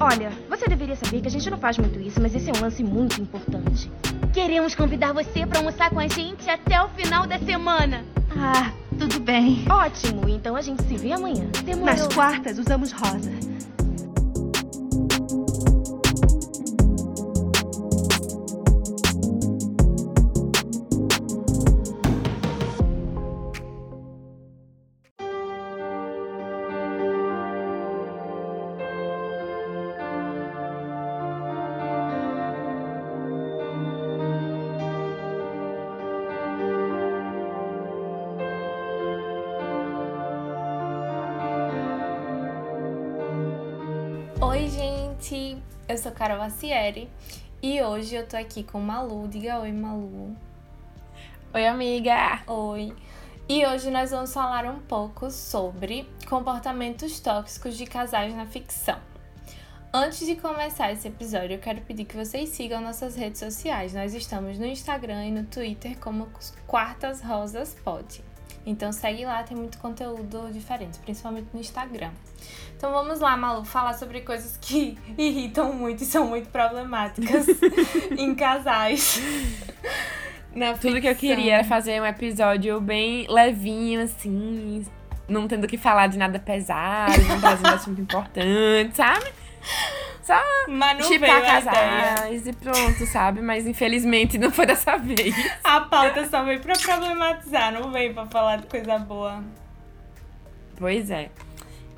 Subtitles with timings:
[0.00, 2.60] Olha, você deveria saber que a gente não faz muito isso, mas esse é um
[2.62, 3.92] lance muito importante.
[4.32, 8.02] Queremos convidar você para almoçar com a gente até o final da semana.
[8.34, 9.62] Ah, tudo bem.
[9.68, 11.44] Ótimo, então a gente se vê amanhã.
[11.64, 11.94] Demorou.
[11.94, 13.30] Nas quartas usamos rosa.
[46.20, 47.08] Carol Acieri
[47.62, 49.26] e hoje eu tô aqui com Malu.
[49.26, 50.36] Diga oi, Malu.
[51.54, 52.42] Oi, amiga.
[52.46, 52.94] Oi.
[53.48, 58.98] E hoje nós vamos falar um pouco sobre comportamentos tóxicos de casais na ficção.
[59.94, 63.94] Antes de começar esse episódio, eu quero pedir que vocês sigam nossas redes sociais.
[63.94, 66.28] Nós estamos no Instagram e no Twitter como
[66.66, 68.22] Quartas Rosas Pod.
[68.64, 72.10] Então segue lá, tem muito conteúdo diferente, principalmente no Instagram.
[72.76, 77.46] Então vamos lá, Malu, falar sobre coisas que irritam muito e são muito problemáticas
[78.16, 79.20] em casais.
[80.80, 84.84] Tudo que eu queria era fazer um episódio bem levinho, assim,
[85.28, 89.30] não tendo que falar de nada pesado, não trazendo assunto importante, sabe?
[90.30, 93.40] Só chipar casais e pronto, sabe?
[93.40, 95.34] Mas infelizmente não foi dessa vez.
[95.64, 99.42] A pauta só veio pra problematizar, não veio pra falar de coisa boa.
[100.76, 101.30] Pois é.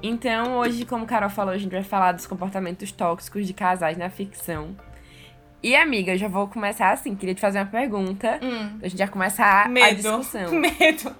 [0.02, 4.10] Então, hoje, como Carol falou, a gente vai falar dos comportamentos tóxicos de casais na
[4.10, 4.74] ficção.
[5.62, 7.14] E, amiga, eu já vou começar assim.
[7.14, 8.40] Queria te fazer uma pergunta.
[8.42, 8.78] Hum.
[8.82, 9.86] A gente já começar Medo.
[9.86, 10.50] a discussão.
[10.58, 11.14] Medo.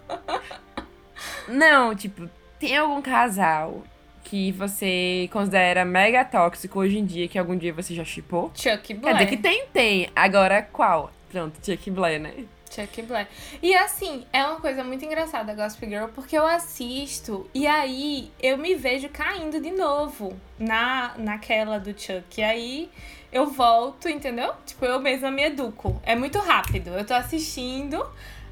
[1.47, 3.85] Não, tipo, tem algum casal
[4.33, 8.51] que você considera mega tóxico hoje em dia, que algum dia você já chipou?
[8.55, 9.19] Chuck Blair.
[9.19, 10.09] Dizer que tem, tem.
[10.17, 11.13] Agora, qual?
[11.31, 12.33] Pronto, Chuck Blair, né?
[12.71, 13.29] Chuck Blair.
[13.63, 18.57] E assim, é uma coisa muito engraçada Gossip Girl, porque eu assisto e aí eu
[18.57, 22.41] me vejo caindo de novo na naquela do Chuck.
[22.41, 22.91] E aí
[23.31, 24.55] eu volto, entendeu?
[24.65, 26.01] Tipo, eu mesma me educo.
[26.03, 26.89] É muito rápido.
[26.89, 28.03] Eu tô assistindo,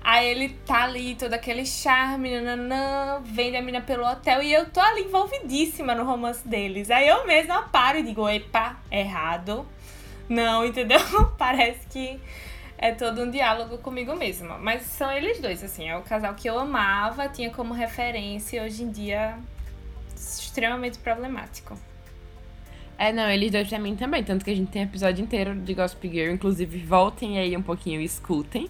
[0.02, 4.70] aí ele tá ali, todo aquele charme, nananã, vende a mina pelo hotel e eu
[4.70, 6.90] tô ali envolvidíssima no romance deles.
[6.90, 9.66] Aí eu mesma paro e digo, epa, errado.
[10.28, 11.00] Não, entendeu?
[11.36, 12.20] Parece que
[12.78, 14.56] é todo um diálogo comigo mesma.
[14.58, 15.88] Mas são eles dois, assim.
[15.88, 19.38] É o casal que eu amava, tinha como referência e hoje em dia
[20.16, 21.76] extremamente problemático.
[22.96, 24.22] É, não, eles dois pra mim também.
[24.22, 26.32] Tanto que a gente tem episódio inteiro de Gossip Girl.
[26.32, 28.68] Inclusive, voltem aí um pouquinho e escutem.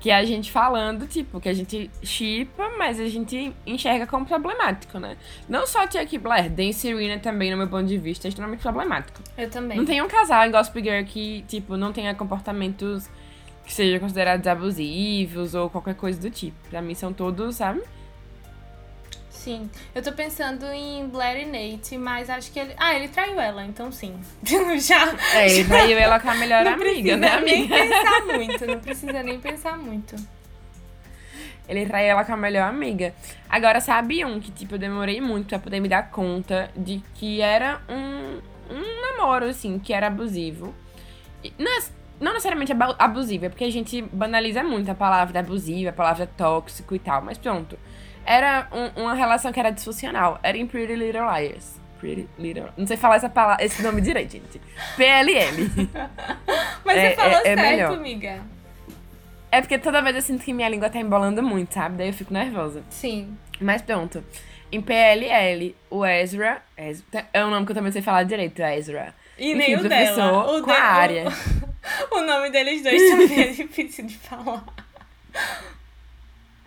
[0.00, 4.24] Que é a gente falando, tipo, que a gente chipa, mas a gente enxerga como
[4.24, 5.16] problemático, né?
[5.48, 9.20] Não só Chuck Blair, Dan Serena também, no meu ponto de vista, é extremamente problemático.
[9.36, 9.76] Eu também.
[9.76, 13.08] Não tem um casal em Gossip Girl que, tipo, não tenha comportamentos
[13.64, 16.56] que sejam considerados abusivos ou qualquer coisa do tipo.
[16.70, 17.82] Pra mim são todos, sabe?
[19.48, 19.70] Sim.
[19.94, 22.74] Eu tô pensando em Blair e Nate, mas acho que ele.
[22.76, 24.14] Ah, ele traiu ela, então sim.
[24.78, 25.14] já.
[25.34, 27.56] É, ele traiu ela com a melhor não amiga, né, amiga?
[27.56, 30.16] nem pensar muito, não precisa nem pensar muito.
[31.66, 33.14] Ele traiu ela com a melhor amiga.
[33.48, 37.40] Agora, sabe um que, tipo, eu demorei muito pra poder me dar conta de que
[37.40, 38.40] era um,
[38.74, 40.74] um namoro, assim, que era abusivo.
[41.58, 41.82] Não, é-
[42.20, 46.94] não necessariamente abusivo, é porque a gente banaliza muito a palavra abusiva, a palavra tóxico
[46.94, 47.78] e tal, mas pronto.
[48.30, 50.38] Era um- uma relação que era disfuncional.
[50.42, 51.78] Era em Pretty Little Liars.
[51.98, 52.68] Pretty Little...
[52.76, 54.60] Não sei falar essa palavra, esse nome direito, gente.
[54.96, 55.70] PLL.
[56.84, 57.92] Mas É- você falou é- é certo, melhor.
[57.94, 58.40] amiga.
[59.50, 61.96] É porque toda vez eu sinto que minha língua tá embolando muito, sabe?
[61.96, 62.82] Daí eu fico nervosa.
[62.90, 63.34] Sim.
[63.58, 64.22] Mas pronto.
[64.70, 66.60] Em PLL, o Ezra.
[66.76, 69.14] Ezra é um nome que eu também sei falar direito, Ezra.
[69.38, 70.52] E Enfim, nem o dela.
[70.58, 71.24] O com a de- área.
[72.10, 74.62] O, o nome deles dois também é difícil de falar.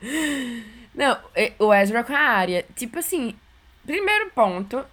[0.94, 1.18] Não,
[1.60, 2.66] o Ezra com a área.
[2.76, 3.36] Tipo assim,
[3.86, 4.84] primeiro ponto,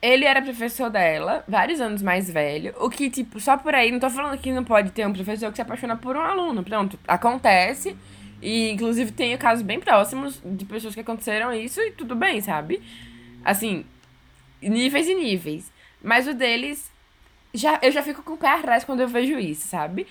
[0.00, 2.74] ele era professor dela, vários anos mais velho.
[2.78, 5.50] O que, tipo, só por aí, não tô falando que não pode ter um professor
[5.50, 6.62] que se apaixona por um aluno.
[6.62, 7.96] Pronto, acontece.
[8.40, 12.82] E, inclusive, tenho casos bem próximos de pessoas que aconteceram isso e tudo bem, sabe?
[13.44, 13.84] Assim,
[14.60, 15.72] níveis e níveis.
[16.02, 16.90] Mas o deles,
[17.54, 20.06] já, eu já fico com o pé atrás quando eu vejo isso, sabe?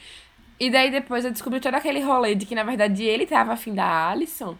[0.59, 3.73] E daí depois eu descobri todo aquele rolê de que, na verdade, ele tava afim
[3.73, 4.57] da Alison.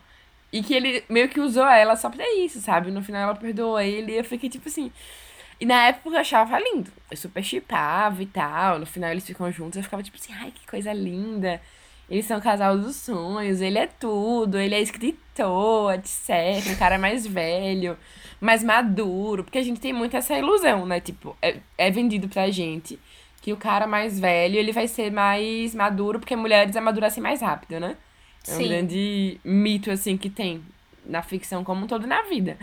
[0.56, 2.90] E que ele meio que usou ela só pra isso, sabe?
[2.90, 4.90] No final ela perdoou ele e eu fiquei tipo assim.
[5.60, 6.90] E na época eu achava lindo.
[7.12, 8.80] Eu super chipava e tal.
[8.80, 9.76] No final eles ficam juntos.
[9.76, 11.62] Eu ficava tipo assim, ai, que coisa linda.
[12.10, 16.72] Eles são o casal dos sonhos, ele é tudo, ele é escritor, etc.
[16.72, 17.98] Um cara mais velho,
[18.40, 19.44] mais maduro.
[19.44, 21.02] Porque a gente tem muito essa ilusão, né?
[21.02, 22.98] Tipo, é, é vendido pra gente
[23.42, 27.78] que o cara mais velho, ele vai ser mais maduro, porque mulheres amadurecem mais rápido,
[27.80, 27.98] né?
[28.48, 28.68] É um Sim.
[28.68, 30.64] grande mito, assim, que tem
[31.06, 32.58] na ficção como um todo na vida.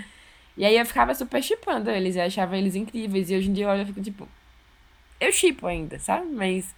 [0.56, 3.30] E aí eu ficava super chipando eles, eu achava eles incríveis.
[3.30, 4.28] E hoje em dia eu olho e fico tipo.
[5.20, 6.26] Eu chipo ainda, sabe?
[6.26, 6.74] Mas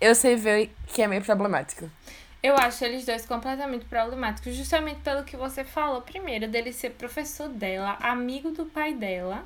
[0.00, 1.90] eu sei ver que é meio problemático.
[2.42, 7.48] Eu acho eles dois completamente problemáticos, justamente pelo que você falou primeiro, dele ser professor
[7.50, 9.44] dela, amigo do pai dela.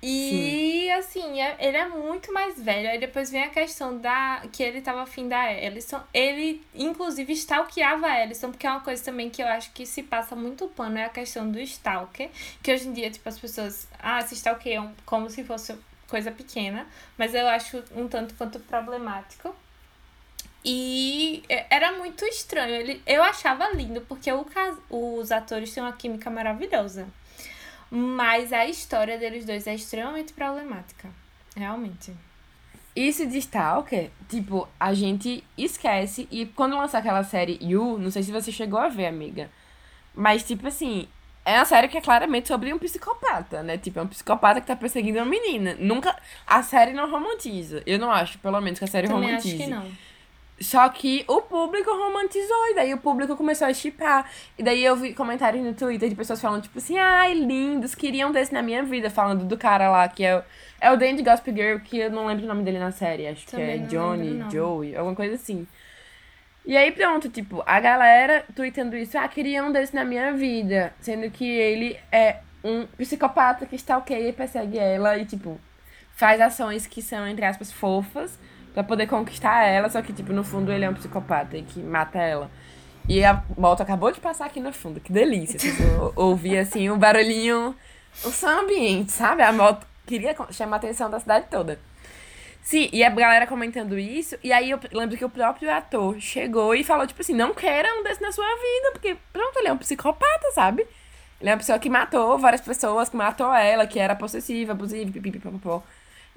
[0.00, 2.88] E assim, é- ele é muito mais velho.
[2.88, 6.00] Aí depois vem a questão da que ele tava afim da Ellison.
[6.14, 10.04] Ele, inclusive, stalkeava a Ellison, porque é uma coisa também que eu acho que se
[10.04, 12.30] passa muito pano, é a questão do stalker.
[12.62, 15.76] Que hoje em dia, tipo, as pessoas ah, se stalkeiam como se fosse
[16.08, 16.86] coisa pequena.
[17.16, 19.54] Mas eu acho um tanto quanto problemático.
[20.64, 22.74] E é- era muito estranho.
[22.74, 24.46] Ele, eu achava lindo, porque o,
[24.90, 27.08] os atores têm uma química maravilhosa.
[27.90, 31.08] Mas a história deles dois é extremamente problemática.
[31.56, 32.12] Realmente.
[32.94, 36.26] Isso de Stalker, tipo, a gente esquece.
[36.30, 39.50] E quando lançar aquela série You, não sei se você chegou a ver, amiga.
[40.14, 41.06] Mas, tipo assim,
[41.44, 43.78] é uma série que é claramente sobre um psicopata, né?
[43.78, 45.76] Tipo, é um psicopata que tá perseguindo uma menina.
[45.78, 46.14] Nunca.
[46.46, 47.82] A série não romantiza.
[47.86, 49.54] Eu não acho, pelo menos, que a série Também romantize.
[49.54, 49.90] acho que não.
[50.60, 54.28] Só que o público romantizou, e daí o público começou a chipar.
[54.58, 58.32] E daí eu vi comentários no Twitter de pessoas falando, tipo assim, ai, lindos, queriam
[58.32, 60.42] desse na minha vida, falando do cara lá, que é o,
[60.80, 63.46] é o Dandy Gospel Girl, que eu não lembro o nome dele na série, acho
[63.46, 64.50] Também que é Johnny, lembro.
[64.50, 65.64] Joey, alguma coisa assim.
[66.66, 70.92] E aí pronto, tipo, a galera tweetando isso, ah, queria um desse na minha vida,
[71.00, 75.58] sendo que ele é um psicopata que stalkeia e persegue ela e, tipo,
[76.16, 78.36] faz ações que são, entre aspas, fofas
[78.78, 81.80] pra poder conquistar ela, só que, tipo, no fundo ele é um psicopata e que
[81.80, 82.48] mata ela.
[83.08, 85.58] E a moto acabou de passar aqui no fundo, que delícia.
[85.58, 87.74] Tipo, eu ouvi, assim, o barulhinho,
[88.24, 89.42] o som ambiente, sabe?
[89.42, 91.80] A moto queria chamar a atenção da cidade toda.
[92.62, 96.72] Sim, e a galera comentando isso, e aí eu lembro que o próprio ator chegou
[96.72, 99.72] e falou, tipo assim, não queira um desse na sua vida, porque, pronto, ele é
[99.72, 100.86] um psicopata, sabe?
[101.40, 105.10] Ele é uma pessoa que matou várias pessoas, que matou ela, que era possessiva, abusiva,
[105.10, 105.82] pipipipopopó.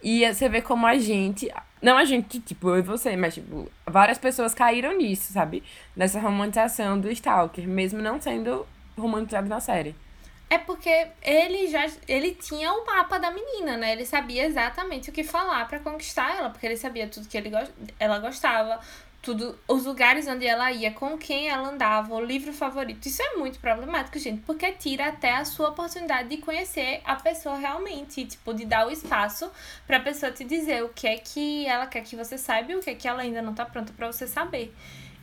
[0.03, 1.51] E você vê como a gente,
[1.81, 5.63] não a gente, tipo, eu e você, mas, tipo, várias pessoas caíram nisso, sabe?
[5.95, 8.65] Nessa romantização do Stalker, mesmo não sendo
[8.98, 9.95] romantizado na série.
[10.50, 13.94] É porque ele já ele tinha o mapa da menina, né?
[13.94, 17.50] Ele sabia exatamente o que falar pra conquistar ela, porque ele sabia tudo que ele,
[17.97, 18.81] ela gostava,
[19.21, 23.06] tudo, os lugares onde ela ia, com quem ela andava, o livro favorito.
[23.06, 27.56] Isso é muito problemático, gente, porque tira até a sua oportunidade de conhecer a pessoa
[27.56, 29.51] realmente, tipo, de dar o espaço
[29.85, 32.79] pra pessoa te dizer o que é que ela quer que você saiba e o
[32.79, 34.73] que é que ela ainda não tá pronta pra você saber.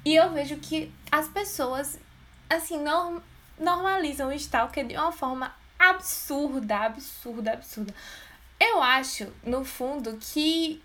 [0.04, 1.98] E eu vejo que as pessoas,
[2.48, 3.20] assim, não
[3.58, 7.92] normalizam o stalker de uma forma absurda, absurda, absurda.
[8.60, 10.80] Eu acho, no fundo, que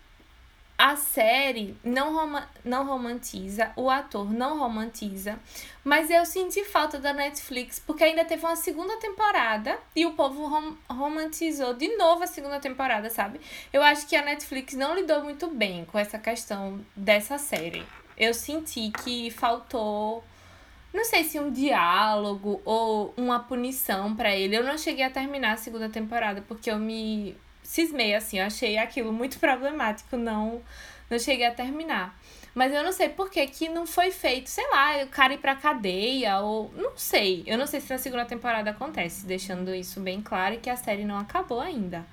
[0.83, 5.39] a série não, roma não romantiza, o ator não romantiza,
[5.81, 10.45] mas eu senti falta da Netflix, porque ainda teve uma segunda temporada e o povo
[10.45, 13.39] rom romantizou de novo a segunda temporada, sabe?
[13.71, 17.85] Eu acho que a Netflix não lidou muito bem com essa questão dessa série.
[18.17, 20.21] Eu senti que faltou
[20.93, 24.57] não sei se um diálogo ou uma punição pra ele.
[24.57, 28.77] Eu não cheguei a terminar a segunda temporada porque eu me cismei assim, eu achei
[28.77, 30.61] aquilo muito problemático, não
[31.09, 32.17] não cheguei a terminar.
[32.55, 35.39] Mas eu não sei por que que não foi feito, sei lá, o cara ir
[35.39, 37.43] pra cadeia ou não sei.
[37.47, 40.75] Eu não sei se na segunda temporada acontece, deixando isso bem claro e que a
[40.75, 42.05] série não acabou ainda.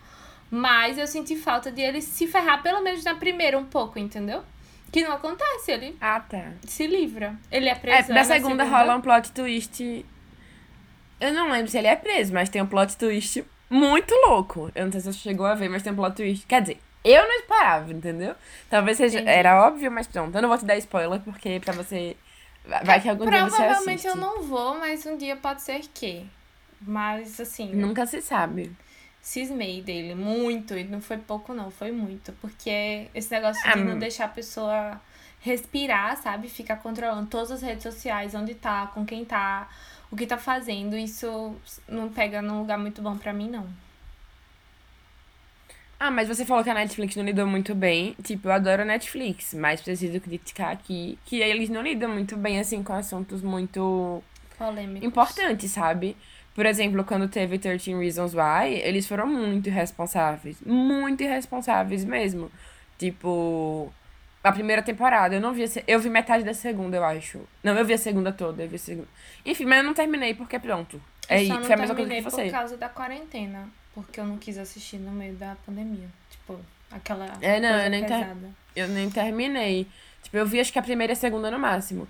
[0.50, 4.42] Mas eu senti falta de ele se ferrar pelo menos na primeira um pouco, entendeu?
[4.90, 6.52] Que não acontece, ele Ah, tá.
[6.66, 7.37] se livra.
[7.52, 8.09] Ele é É, preso.
[8.09, 10.04] da na segunda rola um plot twist.
[11.21, 14.71] Eu não lembro se ele é preso, mas tem um plot twist muito louco.
[14.75, 16.47] Eu não sei se você chegou a ver, mas tem um plot twist.
[16.47, 18.35] Quer dizer, eu não esperava, entendeu?
[18.69, 19.21] Talvez seja.
[19.21, 19.31] Entendi.
[19.39, 20.35] Era óbvio, mas pronto.
[20.35, 22.17] Eu não vou te dar spoiler, porque pra você.
[22.85, 26.27] Vai que algum dia você Provavelmente eu não vou, mas um dia pode ser que.
[26.81, 28.71] Mas assim, Nunca se sabe.
[29.21, 30.77] cismei dele muito.
[30.77, 32.33] E não foi pouco, não, foi muito.
[32.41, 33.99] Porque esse negócio Ah, de não hum.
[33.99, 35.00] deixar a pessoa
[35.41, 36.49] respirar, sabe?
[36.49, 39.69] Ficar controlando todas as redes sociais, onde tá, com quem tá,
[40.11, 41.55] o que tá fazendo, isso
[41.88, 43.67] não pega num lugar muito bom pra mim, não.
[45.99, 48.17] Ah, mas você falou que a Netflix não lidou muito bem.
[48.23, 52.59] Tipo, eu adoro a Netflix, mas preciso criticar aqui que eles não lidam muito bem,
[52.59, 54.23] assim, com assuntos muito
[54.57, 55.05] Polêmico.
[55.05, 56.17] importantes, sabe?
[56.55, 60.57] Por exemplo, quando teve 13 Reasons Why, eles foram muito irresponsáveis.
[60.64, 62.50] Muito irresponsáveis mesmo.
[62.99, 63.93] Tipo,
[64.42, 65.35] a primeira temporada.
[65.35, 65.64] Eu não vi.
[65.64, 67.40] a Eu vi metade da segunda, eu acho.
[67.62, 68.62] Não, eu vi a segunda toda.
[68.62, 69.09] Eu vi a segunda.
[69.44, 71.00] Enfim, mas eu não terminei porque pronto.
[71.28, 72.44] É, Eu só não foi a mesma coisa que você.
[72.44, 73.68] por causa da quarentena.
[73.94, 76.09] Porque eu não quis assistir no meio da pandemia.
[76.30, 76.59] Tipo,
[76.90, 78.26] aquela É, não, eu nem ter-.
[78.76, 79.87] Eu nem terminei.
[80.23, 82.06] Tipo, eu vi acho que a primeira e a segunda no máximo.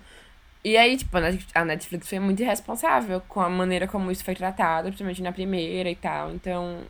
[0.63, 1.17] E aí, tipo,
[1.55, 5.89] a Netflix foi muito irresponsável com a maneira como isso foi tratado, principalmente na primeira
[5.89, 6.31] e tal.
[6.31, 6.81] Então,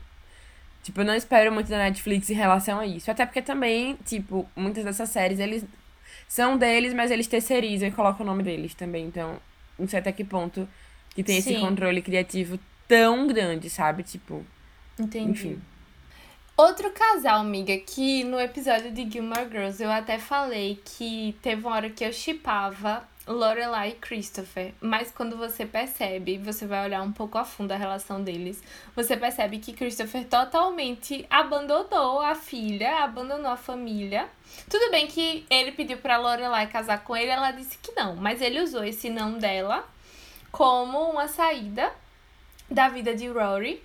[0.83, 3.09] tipo, eu não espero muito da Netflix em relação a isso.
[3.09, 5.63] Até porque também, tipo, muitas dessas séries, eles
[6.27, 9.05] são deles, mas eles terceirizam e colocam o nome deles também.
[9.05, 9.37] Então,
[9.77, 10.67] não sei até que ponto
[11.13, 11.59] que tem esse Sim.
[11.59, 14.03] controle criativo tão grande, sabe?
[14.03, 14.45] Tipo,
[14.99, 15.31] Entendi.
[15.31, 15.61] enfim.
[16.57, 21.75] Outro casal, amiga, que no episódio de Gilmore Girls eu até falei que teve uma
[21.75, 27.11] hora que eu chipava Lorelai e Christopher, mas quando você percebe, você vai olhar um
[27.11, 28.63] pouco a fundo a relação deles,
[28.95, 34.27] você percebe que Christopher totalmente abandonou a filha, abandonou a família.
[34.67, 38.41] Tudo bem que ele pediu pra Lorelai casar com ele, ela disse que não, mas
[38.41, 39.87] ele usou esse não dela
[40.51, 41.91] como uma saída
[42.69, 43.83] da vida de Rory.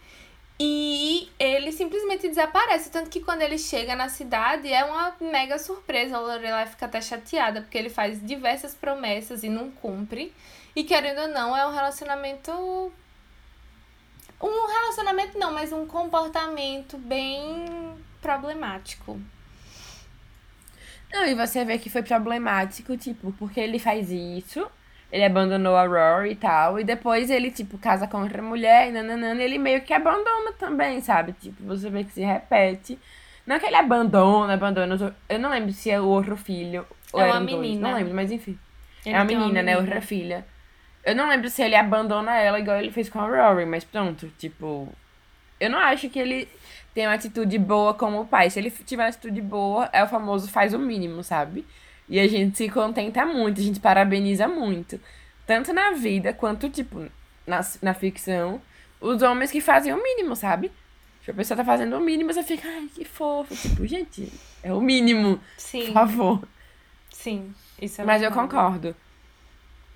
[0.58, 2.90] E ele simplesmente desaparece.
[2.90, 6.16] Tanto que quando ele chega na cidade é uma mega surpresa.
[6.16, 10.32] A Lorelai fica até chateada, porque ele faz diversas promessas e não cumpre.
[10.74, 12.50] E querendo ou não, é um relacionamento.
[14.40, 19.20] Um relacionamento não, mas um comportamento bem problemático.
[21.12, 24.70] Não, e você vê que foi problemático, tipo, porque ele faz isso,
[25.10, 28.92] ele abandonou a Rory e tal, e depois ele, tipo, casa com outra mulher e
[28.92, 31.32] nananana, e ele meio que abandona também, sabe?
[31.32, 32.98] Tipo, você vê que se repete.
[33.46, 35.14] Não que ele abandona, abandona.
[35.28, 37.88] Eu não lembro se é o outro filho ou É uma eram dois, menina.
[37.88, 38.58] Não lembro, mas enfim.
[39.04, 39.76] Ele é uma tem menina, né?
[39.78, 40.44] Outra filha.
[41.04, 44.28] Eu não lembro se ele abandona ela igual ele fez com a Rory, mas pronto,
[44.36, 44.92] tipo.
[45.60, 46.48] Eu não acho que ele
[46.92, 48.50] tem uma atitude boa como pai.
[48.50, 51.64] Se ele tiver uma atitude boa, é o famoso faz o mínimo, sabe?
[52.08, 55.00] E a gente se contenta muito, a gente parabeniza muito.
[55.46, 57.06] Tanto na vida quanto, tipo,
[57.46, 58.60] na, na ficção,
[59.00, 60.70] os homens que fazem o mínimo, sabe?
[61.24, 63.54] Se a pessoa tá fazendo o mínimo, você fica, ai, que fofo.
[63.56, 64.32] Tipo, gente,
[64.62, 66.48] é o mínimo, Sim, por favor.
[67.10, 67.52] sim.
[67.80, 68.94] Isso é Mas eu concordo.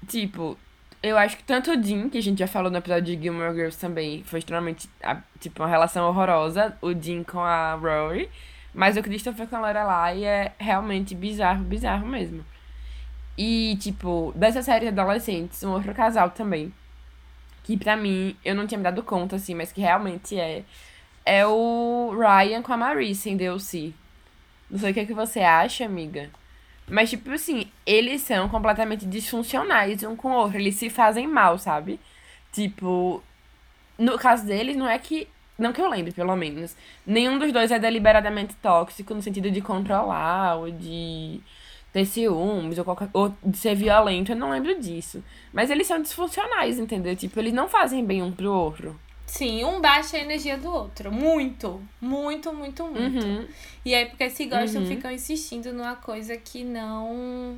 [0.09, 0.59] Tipo,
[1.02, 3.55] eu acho que tanto o Dean, que a gente já falou no episódio de Gilmore
[3.55, 4.88] Girls também, foi extremamente,
[5.38, 8.29] tipo, uma relação horrorosa, o Dean com a Rory.
[8.73, 12.45] Mas o Christopher com a Lorelai é realmente bizarro, bizarro mesmo.
[13.37, 16.73] E, tipo, dessa série de adolescentes, um outro casal também,
[17.65, 20.65] que pra mim, eu não tinha me dado conta, assim, mas que realmente é,
[21.25, 23.93] é o Ryan com a Marissa em DLC.
[24.71, 26.31] Não sei o que, que você acha, amiga.
[26.89, 30.59] Mas, tipo assim, eles são completamente disfuncionais um com o outro.
[30.59, 32.00] Eles se fazem mal, sabe?
[32.53, 33.23] Tipo,
[33.97, 35.29] no caso deles, não é que.
[35.61, 36.75] Não que eu lembre, pelo menos.
[37.07, 41.40] Nenhum dos dois é deliberadamente tóxico no sentido de controlar ou de
[41.93, 44.33] ter ciúmes ou, qualquer, ou de ser violento.
[44.33, 45.23] Eu não lembro disso.
[45.52, 47.14] Mas eles são disfuncionais, entendeu?
[47.14, 48.99] Tipo, eles não fazem bem um pro outro.
[49.26, 51.12] Sim, um baixa a energia do outro.
[51.12, 53.25] Muito, muito, muito, muito.
[53.25, 53.47] Uhum.
[53.85, 54.88] E aí, porque se gostam, Uhum.
[54.88, 57.57] ficam insistindo numa coisa que não.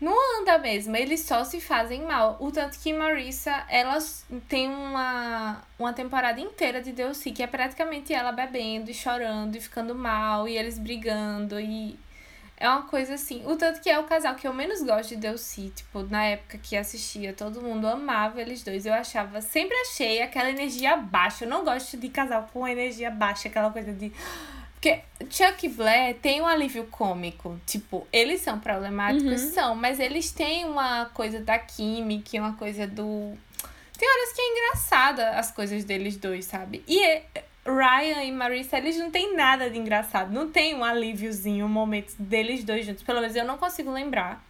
[0.00, 2.36] Não anda mesmo, eles só se fazem mal.
[2.38, 3.98] O tanto que Marissa, ela
[4.48, 9.60] tem uma, uma temporada inteira de DLC, que é praticamente ela bebendo e chorando e
[9.60, 11.98] ficando mal, e eles brigando, e
[12.60, 13.42] é uma coisa assim.
[13.46, 16.58] O tanto que é o casal que eu menos gosto de DLC, tipo, na época
[16.58, 18.84] que assistia, todo mundo amava eles dois.
[18.84, 21.44] Eu achava, sempre achei aquela energia baixa.
[21.44, 24.12] Eu não gosto de casal com energia baixa, aquela coisa de.
[24.80, 27.58] Porque Chuck e Blair tem um alívio cômico.
[27.66, 29.50] Tipo, eles são problemáticos, Uhum.
[29.52, 33.36] são, mas eles têm uma coisa da química, uma coisa do.
[33.98, 36.84] Tem horas que é engraçada as coisas deles dois, sabe?
[36.86, 37.24] E é-
[37.66, 40.32] Ryan e Marissa, eles não têm nada de engraçado.
[40.32, 43.02] Não tem um alíviozinho, um momento deles dois juntos.
[43.02, 44.42] Pelo menos eu não consigo lembrar.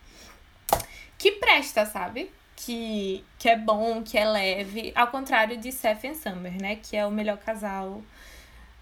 [1.16, 2.30] Que presta, sabe?
[2.54, 4.92] Que, que é bom, que é leve.
[4.94, 6.76] Ao contrário de Seth e Summer, né?
[6.76, 8.02] Que é o melhor casal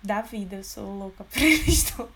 [0.03, 0.57] da vida.
[0.57, 2.11] Eu sou louca por eles dois.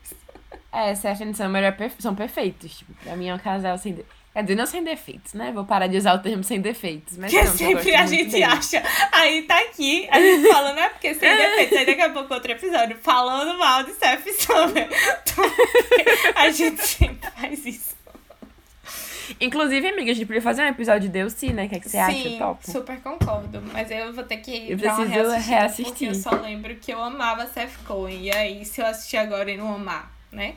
[0.72, 2.78] É, Seth e Summer é perfe- são perfeitos.
[2.78, 3.94] Tipo, pra mim é um casal sem.
[3.94, 4.04] De...
[4.32, 5.50] Quer dizer, não sem defeitos, né?
[5.52, 7.18] Vou parar de usar o termo sem defeitos.
[7.18, 8.80] Mas Que não, sempre a gente acha.
[9.10, 11.78] Aí tá aqui, a gente falando, é porque sem defeitos.
[11.78, 14.88] Aí daqui a pouco outro episódio falando mal de Seth e Summer.
[16.36, 17.96] a gente sempre faz isso.
[19.40, 21.66] Inclusive, amiga, a gente podia fazer um episódio de Deus sim, né?
[21.66, 22.22] O que, é que você acha?
[22.22, 22.70] Sim, Top.
[22.70, 23.62] super concordo.
[23.72, 25.84] Mas eu vou ter que Eu preciso reassistida, reassistir.
[25.86, 28.22] Porque eu só lembro que eu amava Seth Cohen.
[28.22, 30.56] E aí, se eu assistir agora e não amar, né?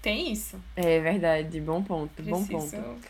[0.00, 0.60] Tem isso.
[0.76, 2.76] É verdade, bom ponto, bom Preciso.
[2.76, 3.00] ponto.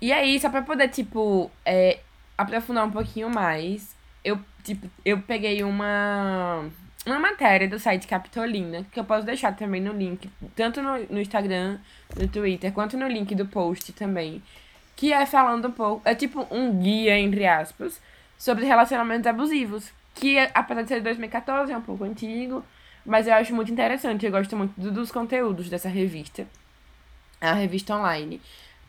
[0.00, 2.00] E aí, só pra poder, tipo, é,
[2.36, 6.68] aprofundar um pouquinho mais, eu, tipo, eu peguei uma.
[7.04, 11.20] Uma matéria do site Capitolina, que eu posso deixar também no link, tanto no, no
[11.20, 11.78] Instagram,
[12.16, 14.42] no Twitter, quanto no link do post também.
[14.94, 16.02] Que é falando um pouco.
[16.08, 18.00] É tipo um guia, entre aspas,
[18.38, 19.90] sobre relacionamentos abusivos.
[20.14, 22.64] Que, apesar de ser de 2014, é um pouco antigo.
[23.04, 24.24] Mas eu acho muito interessante.
[24.24, 26.46] Eu gosto muito dos conteúdos dessa revista.
[27.40, 28.40] Uma revista online.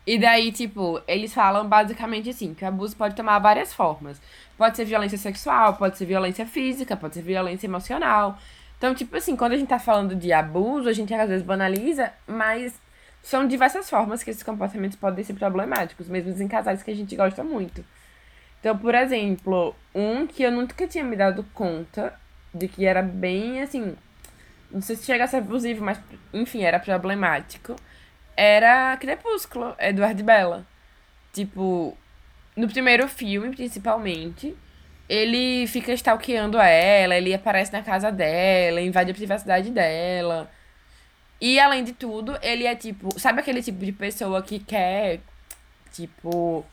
[0.06, 4.20] E daí, tipo, eles falam basicamente assim, que o abuso pode tomar várias formas.
[4.56, 8.38] Pode ser violência sexual, pode ser violência física, pode ser violência emocional.
[8.76, 12.12] Então, tipo assim, quando a gente tá falando de abuso, a gente às vezes banaliza,
[12.26, 12.74] mas
[13.22, 17.16] são diversas formas que esses comportamentos podem ser problemáticos, mesmo em casais que a gente
[17.16, 17.82] gosta muito.
[18.60, 22.12] Então, por exemplo, um que eu nunca tinha me dado conta
[22.52, 23.96] de que era bem assim.
[24.70, 25.98] Não sei se chega a ser abusivo, mas
[26.32, 27.76] enfim, era problemático
[28.36, 30.66] era Crepúsculo, Eduardo Bella.
[31.32, 31.96] Tipo,
[32.56, 34.56] no primeiro filme, principalmente,
[35.08, 40.50] ele fica stalkeando ela, ele aparece na casa dela, invade a privacidade dela.
[41.40, 45.20] E além de tudo, ele é tipo, sabe aquele tipo de pessoa que quer,
[45.92, 46.64] tipo,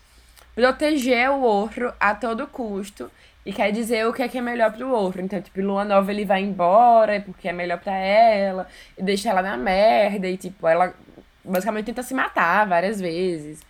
[0.56, 3.12] proteger o outro a todo custo
[3.46, 5.22] e quer dizer o que é que é melhor pro outro.
[5.22, 9.42] Então, tipo, Lua Nova ele vai embora porque é melhor pra ela, e deixa ela
[9.42, 10.94] na merda, e tipo, ela
[11.44, 13.62] basicamente tenta se matar várias vezes.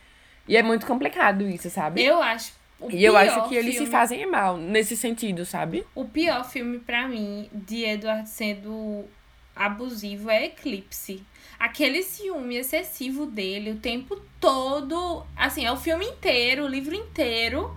[0.48, 2.04] E é muito complicado isso, sabe?
[2.04, 2.54] Eu acho.
[2.90, 5.86] e eu acho que eles filme, se fazem mal nesse sentido, sabe?
[5.94, 9.06] O pior filme para mim de Edward sendo
[9.56, 11.24] abusivo é Eclipse.
[11.60, 15.24] Aquele ciúme excessivo dele o tempo todo.
[15.36, 17.72] Assim, é o filme inteiro, o livro inteiro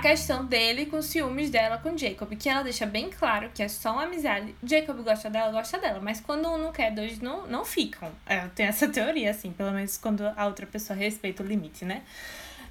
[0.00, 3.68] questão dele com os ciúmes dela com Jacob, que ela deixa bem claro que é
[3.68, 4.54] só uma amizade.
[4.62, 8.10] Jacob gosta dela, gosta dela, mas quando um não quer, dois não, não ficam.
[8.26, 11.84] É, eu tenho essa teoria, assim, pelo menos quando a outra pessoa respeita o limite,
[11.84, 12.02] né?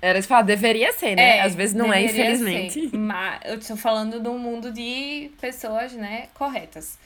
[0.01, 1.37] Era isso falar, deveria ser, né?
[1.37, 2.89] É, Às vezes não é, infelizmente.
[2.89, 6.97] Ser, mas eu tô falando de um mundo de pessoas, né, corretas.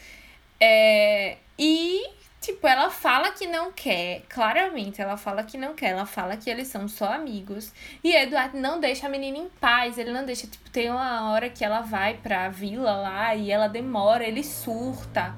[0.60, 2.04] É, e
[2.44, 6.50] Tipo, ela fala que não quer, claramente ela fala que não quer, ela fala que
[6.50, 7.72] eles são só amigos.
[8.04, 11.50] E Eduardo não deixa a menina em paz, ele não deixa, tipo, tem uma hora
[11.50, 15.34] que ela vai pra vila lá e ela demora, ele surta.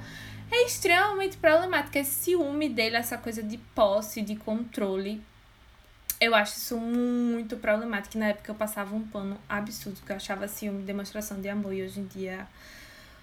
[0.51, 5.21] É extremamente problemático esse ciúme dele, essa coisa de posse, de controle.
[6.19, 8.17] Eu acho isso muito problemático.
[8.17, 11.83] Na época eu passava um pano absurdo, que eu achava ciúme, demonstração de amor, e
[11.83, 12.47] hoje em dia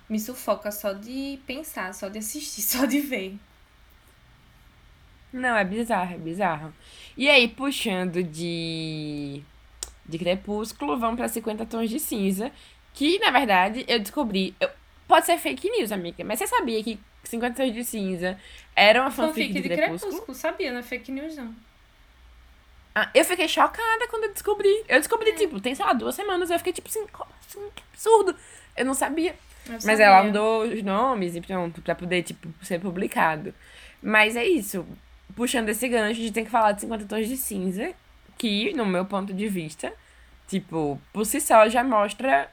[0.09, 3.41] me sufoca só de pensar, só de assistir, só de ver.
[5.33, 6.75] Não, é bizarro, é bizarro.
[7.17, 9.43] E aí, puxando de.
[10.05, 12.53] de Crepúsculo, vamos pra 50 Tons de Cinza.
[12.93, 14.55] Que, na verdade, eu descobri.
[14.61, 14.69] Eu,
[15.09, 18.39] pode ser fake news, amiga, mas você sabia que 50 Tons de Cinza
[18.77, 20.13] era uma fanfic, fanfic de, de Crepúsculo?
[20.13, 20.37] Crepúsculo?
[20.37, 21.55] Sabia, não é fake news, não.
[22.95, 24.85] Ah, eu fiquei chocada quando eu descobri.
[24.87, 25.35] Eu descobri, é.
[25.35, 26.51] tipo, tem, sei lá, duas semanas.
[26.51, 27.07] Eu fiquei, tipo assim,
[27.49, 27.71] assim?
[27.75, 28.37] Que absurdo.
[28.77, 29.35] Eu não sabia.
[29.65, 30.05] Eu Mas sabia.
[30.05, 33.55] ela mudou os nomes e pronto, pra poder, tipo, ser publicado.
[34.03, 34.87] Mas é isso
[35.37, 37.93] puxando esse gancho, a gente tem que falar de 50 tons de cinza,
[38.39, 39.93] que, no meu ponto de vista,
[40.49, 42.51] tipo, por si só já mostra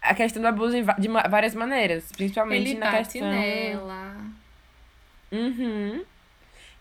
[0.00, 4.16] a questão do abuso de várias maneiras, principalmente ele na bate questão nela.
[5.30, 6.04] Uhum.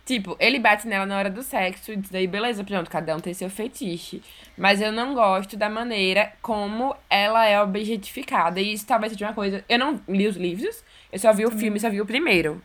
[0.05, 3.33] Tipo, ele bate nela na hora do sexo, e daí beleza, pronto, cada um tem
[3.33, 4.23] seu fetiche.
[4.57, 8.61] Mas eu não gosto da maneira como ela é objetificada.
[8.61, 9.65] E isso talvez seja uma coisa.
[9.67, 12.61] Eu não li os livros, eu só vi o filme, só vi o primeiro.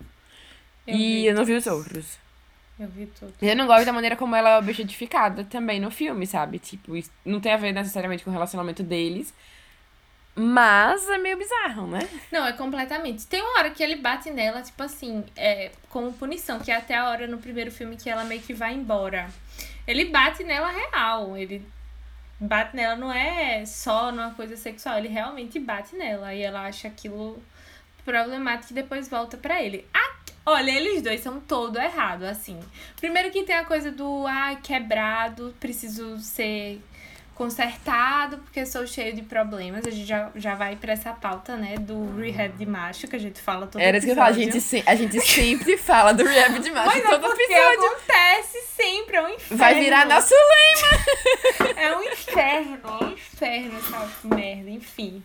[0.86, 2.16] Eu e eu não vi os outros.
[2.78, 3.32] Eu vi tudo.
[3.40, 6.58] Eu não gosto da maneira como ela é objetificada também no filme, sabe?
[6.58, 6.92] Tipo,
[7.24, 9.32] não tem a ver necessariamente com o relacionamento deles.
[10.34, 12.08] Mas é meio bizarro, né?
[12.32, 13.26] Não, é completamente.
[13.26, 16.94] Tem uma hora que ele bate nela, tipo assim, é, como punição, que é até
[16.96, 19.28] a hora no primeiro filme que ela meio que vai embora.
[19.86, 21.36] Ele bate nela real.
[21.36, 21.62] Ele
[22.40, 26.34] bate nela não é só numa coisa sexual, ele realmente bate nela.
[26.34, 27.42] E ela acha aquilo
[28.04, 29.86] problemático e depois volta para ele.
[30.44, 32.58] Olha, eles dois são todo errado, assim.
[32.96, 36.80] Primeiro que tem a coisa do, ah, quebrado, preciso ser
[37.34, 39.86] consertado porque sou cheio de problemas.
[39.86, 43.18] A gente já, já vai pra essa pauta, né, do rehab de macho, que a
[43.18, 46.12] gente fala todo Era isso que eu falo, a gente, se, a gente sempre fala
[46.12, 47.86] do rehab de macho Mas todo é porque episódio.
[47.86, 49.56] acontece sempre, é um inferno.
[49.56, 51.80] Vai virar nosso lema.
[51.80, 55.22] é um inferno, é um inferno essa merda, enfim.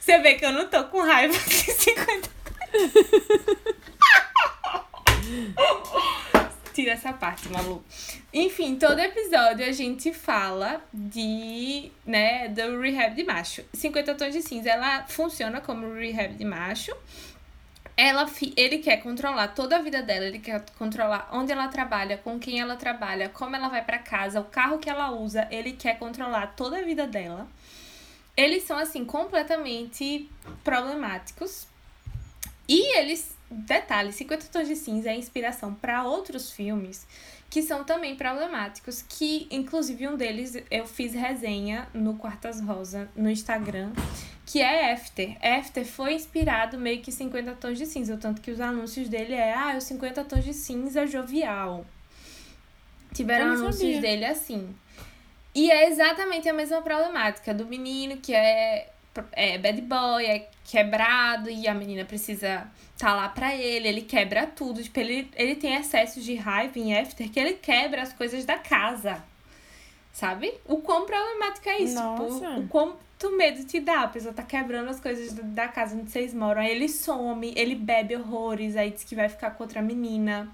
[0.00, 2.36] Você vê que eu não tô com raiva de 50
[6.72, 7.82] Tira essa parte, Malu.
[8.32, 13.64] Enfim, todo episódio a gente fala de, né, do rehab de macho.
[13.72, 16.94] 50 tons de cinza, ela funciona como rehab de macho.
[17.96, 22.38] Ela, ele quer controlar toda a vida dela, ele quer controlar onde ela trabalha, com
[22.38, 25.98] quem ela trabalha, como ela vai para casa, o carro que ela usa, ele quer
[25.98, 27.48] controlar toda a vida dela.
[28.36, 30.30] Eles são assim completamente
[30.62, 31.66] problemáticos
[32.68, 37.06] E eles, detalhe, 50 Tons de Cinza é inspiração para outros filmes
[37.48, 43.30] que são também problemáticos, que inclusive um deles eu fiz resenha no Quartas Rosa no
[43.30, 43.92] Instagram,
[44.44, 45.36] que é After.
[45.40, 49.54] After foi inspirado meio que 50 tons de cinza, tanto que os anúncios dele é
[49.54, 51.86] ah, os 50 tons de cinza jovial.
[53.14, 54.00] Tiveram anúncios sabia.
[54.00, 54.74] dele assim.
[55.54, 58.92] E é exatamente a mesma problemática do menino que é,
[59.32, 62.66] é bad boy, é quebrado e a menina precisa
[62.98, 64.82] tá lá pra ele, ele quebra tudo.
[64.82, 68.58] Tipo, ele, ele tem excessos de raiva em After que ele quebra as coisas da
[68.58, 69.22] casa.
[70.12, 70.54] Sabe?
[70.64, 71.96] O quão problemático é isso?
[71.96, 74.02] Tipo, o quanto medo te dá.
[74.02, 76.62] A pessoa tá quebrando as coisas da casa onde vocês moram.
[76.62, 80.50] Aí ele some, ele bebe horrores, aí diz que vai ficar com outra menina.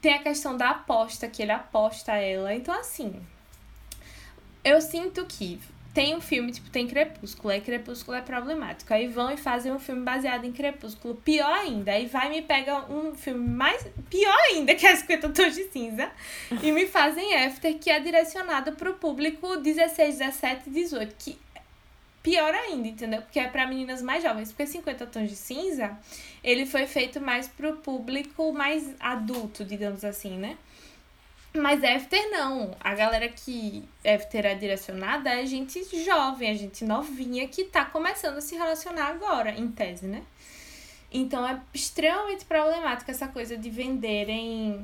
[0.00, 2.54] Tem a questão da aposta, que ele aposta ela.
[2.54, 3.20] Então, assim.
[4.62, 5.60] Eu sinto que
[5.94, 8.92] tem um filme, tipo, tem Crepúsculo, aí Crepúsculo é problemático.
[8.92, 11.92] Aí vão e fazem um filme baseado em Crepúsculo, pior ainda.
[11.92, 15.64] Aí vai e me pega um filme mais pior ainda, que é 50 Tons de
[15.68, 16.10] Cinza,
[16.60, 21.38] e me fazem After, que é direcionado pro público 16, 17, 18, que
[22.24, 23.22] pior ainda, entendeu?
[23.22, 25.96] Porque é para meninas mais jovens, porque 50 Tons de Cinza,
[26.42, 30.56] ele foi feito mais pro público mais adulto, digamos assim, né?
[31.56, 32.76] Mas After não.
[32.80, 38.38] A galera que After é direcionada é gente jovem, é gente novinha que tá começando
[38.38, 40.24] a se relacionar agora, em tese, né?
[41.12, 44.82] Então é extremamente problemática essa coisa de venderem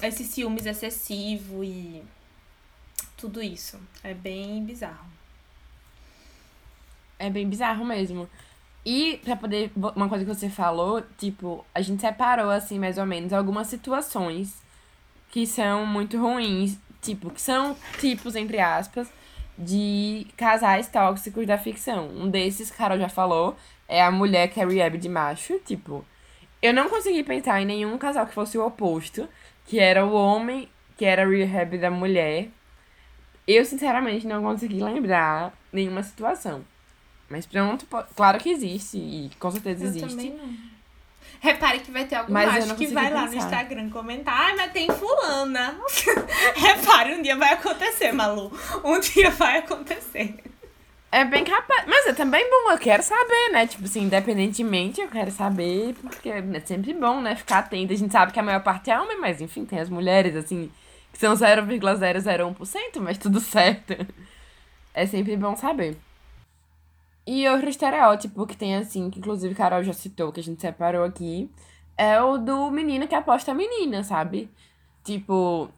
[0.00, 2.04] esses ciúmes excessivo e
[3.16, 3.80] tudo isso.
[4.04, 5.10] É bem bizarro.
[7.18, 8.30] É bem bizarro mesmo.
[8.86, 9.72] E pra poder.
[9.76, 14.61] Uma coisa que você falou, tipo, a gente separou, assim, mais ou menos, algumas situações
[15.32, 19.10] que são muito ruins, tipo, que são tipos, entre aspas,
[19.58, 22.08] de casais tóxicos da ficção.
[22.08, 23.56] Um desses, Carol já falou,
[23.88, 26.04] é a mulher que é rehab de macho, tipo.
[26.60, 29.26] Eu não consegui pensar em nenhum casal que fosse o oposto,
[29.66, 30.68] que era o homem
[30.98, 32.50] que era rehab da mulher.
[33.48, 36.62] Eu, sinceramente, não consegui lembrar nenhuma situação.
[37.28, 40.08] Mas pronto, claro que existe, e com certeza eu existe.
[40.08, 40.71] Também não.
[41.42, 43.20] Repare que vai ter algum mas macho que vai pensar.
[43.20, 45.76] lá no Instagram comentar, ai, mas tem fulana.
[46.54, 48.52] Repare, um dia vai acontecer, Malu.
[48.84, 50.36] Um dia vai acontecer.
[51.10, 51.84] É bem capaz.
[51.88, 53.66] Mas é também bom, eu quero saber, né?
[53.66, 57.34] Tipo assim, independentemente, eu quero saber, porque é sempre bom, né?
[57.34, 57.92] Ficar atento.
[57.92, 60.70] A gente sabe que a maior parte é homem, mas enfim, tem as mulheres, assim,
[61.12, 63.96] que são 0,001%, mas tudo certo.
[64.94, 65.96] É sempre bom saber.
[67.26, 71.04] E outro estereótipo que tem, assim, que inclusive Carol já citou, que a gente separou
[71.04, 71.50] aqui,
[71.96, 74.50] é o do menino que aposta a menina, sabe?
[75.04, 75.70] Tipo,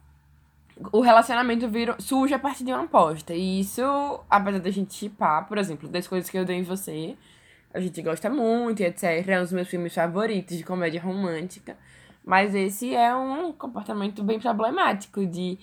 [0.91, 3.33] o relacionamento vira, surge a partir de uma aposta.
[3.33, 3.81] E isso,
[4.29, 7.15] apesar da gente chipar, por exemplo, das coisas que eu dei em você,
[7.73, 9.27] a gente gosta muito, etc.
[9.27, 11.77] É um dos meus filmes favoritos de comédia romântica.
[12.23, 15.59] Mas esse é um comportamento bem problemático de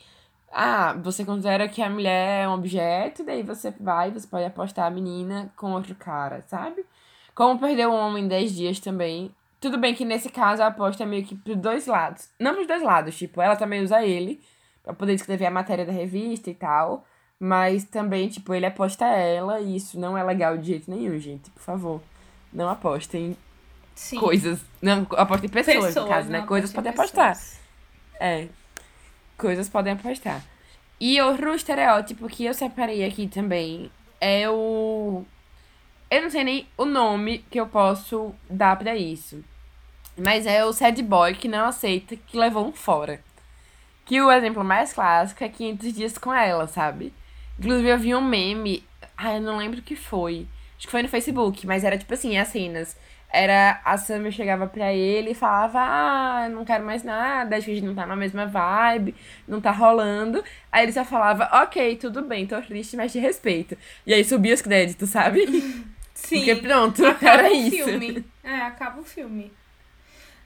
[0.52, 4.86] ah, você considera que a mulher é um objeto, daí você vai, você pode apostar
[4.86, 6.84] a menina com outro cara, sabe?
[7.34, 9.34] Como perder um homem em 10 dias também.
[9.58, 12.28] Tudo bem que nesse caso a aposta é meio que pros dois lados.
[12.38, 14.42] Não pros dois lados, tipo, ela também usa ele
[14.82, 17.06] pra poder escrever a matéria da revista e tal.
[17.40, 21.50] Mas também, tipo, ele aposta ela e isso não é legal de jeito nenhum, gente.
[21.50, 22.00] Por favor,
[22.52, 23.36] não apostem
[23.94, 24.18] Sim.
[24.18, 24.60] coisas.
[24.80, 26.42] Não, apostem pessoas, pessoas no caso, né?
[26.42, 27.36] Coisas podem apostar.
[28.20, 28.46] É,
[29.42, 30.40] coisas podem apostar.
[31.00, 35.24] E outro estereótipo que eu separei aqui também é o.
[36.08, 39.44] Eu não sei nem o nome que eu posso dar para isso.
[40.16, 43.20] Mas é o sad boy que não aceita que levou um fora.
[44.04, 47.12] Que o exemplo mais clássico é 500 dias com ela, sabe?
[47.58, 48.84] Inclusive eu vi um meme.
[49.16, 50.46] Ah, eu não lembro o que foi.
[50.76, 52.96] Acho que foi no Facebook, mas era tipo assim, as cenas
[53.32, 57.72] era a Sammy chegava pra ele e falava: Ah, não quero mais nada, acho que
[57.72, 59.14] a gente não tá na mesma vibe,
[59.48, 60.44] não tá rolando.
[60.70, 63.76] Aí ele só falava: Ok, tudo bem, tô triste, mas te respeito.
[64.06, 65.46] E aí subia os créditos, sabe?
[66.14, 66.36] Sim.
[66.36, 67.84] Porque pronto, acaba era o isso.
[67.84, 68.24] Filme.
[68.44, 69.50] É, acaba o filme.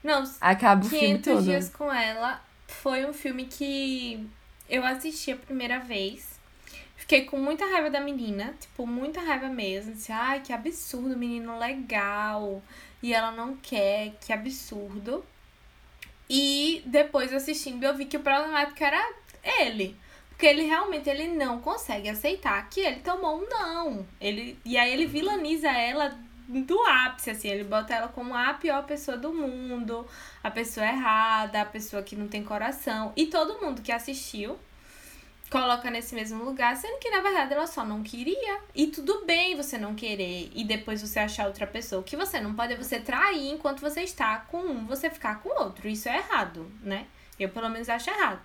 [0.03, 1.43] Não, acaba o filme todo.
[1.43, 4.25] dias com ela foi um filme que
[4.69, 6.36] eu assisti a primeira vez.
[7.07, 9.93] Fiquei com muita raiva da menina, tipo, muita raiva mesmo.
[9.93, 12.61] Disse, ai, que absurdo, menino legal.
[13.01, 15.25] E ela não quer, que absurdo.
[16.29, 19.01] E depois assistindo eu vi que o problemático era
[19.61, 19.95] ele.
[20.27, 24.05] Porque ele realmente ele não consegue aceitar que ele tomou um não.
[24.19, 26.13] Ele, e aí ele vilaniza ela
[26.49, 30.05] do ápice, assim, ele bota ela como a pior pessoa do mundo,
[30.43, 33.13] a pessoa errada, a pessoa que não tem coração.
[33.15, 34.59] E todo mundo que assistiu
[35.49, 38.59] coloca nesse mesmo lugar, sendo que na verdade ela só não queria.
[38.75, 42.01] E tudo bem você não querer e depois você achar outra pessoa.
[42.01, 45.41] O que você não pode é você trair enquanto você está com um, você ficar
[45.41, 45.87] com o outro.
[45.87, 47.07] Isso é errado, né?
[47.39, 48.41] Eu pelo menos acho errado.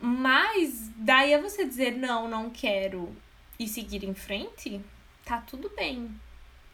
[0.00, 3.14] Mas daí é você dizer não, não quero
[3.58, 4.80] e seguir em frente,
[5.24, 6.10] tá tudo bem.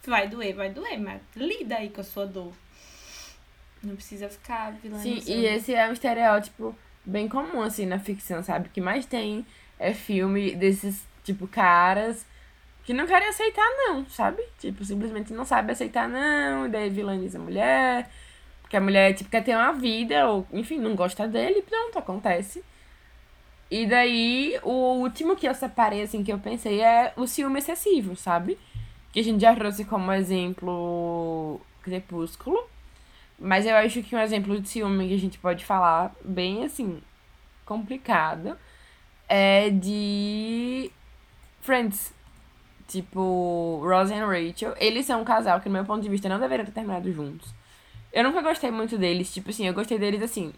[0.05, 2.53] Vai doer, vai doer, mas lida aí com a sua dor.
[3.83, 5.21] Não precisa ficar vilanizando.
[5.23, 8.69] Sim, e esse é um estereótipo bem comum, assim, na ficção, sabe?
[8.69, 9.47] O que mais tem
[9.79, 12.25] é filme desses, tipo, caras
[12.85, 14.43] que não querem aceitar não, sabe?
[14.59, 18.11] Tipo, simplesmente não sabe aceitar não, e daí vilaniza a mulher,
[18.61, 22.65] porque a mulher, tipo, quer ter uma vida, ou, enfim, não gosta dele, pronto, acontece.
[23.71, 28.17] E daí, o último que eu separei, assim, que eu pensei é o ciúme excessivo,
[28.17, 28.59] sabe?
[29.13, 32.69] Que a gente já trouxe como exemplo Crepúsculo.
[33.43, 37.03] Mas eu acho que um exemplo de ciúme que a gente pode falar, bem assim,
[37.67, 38.57] complicado,
[39.29, 40.93] é de
[41.61, 42.15] Friends.
[42.87, 44.75] Tipo, Ross e Rachel.
[44.79, 47.53] Eles são um casal que, no meu ponto de vista, não deveriam ter terminado juntos.
[48.13, 49.33] Eu nunca gostei muito deles.
[49.35, 50.53] Tipo assim, eu gostei deles assim.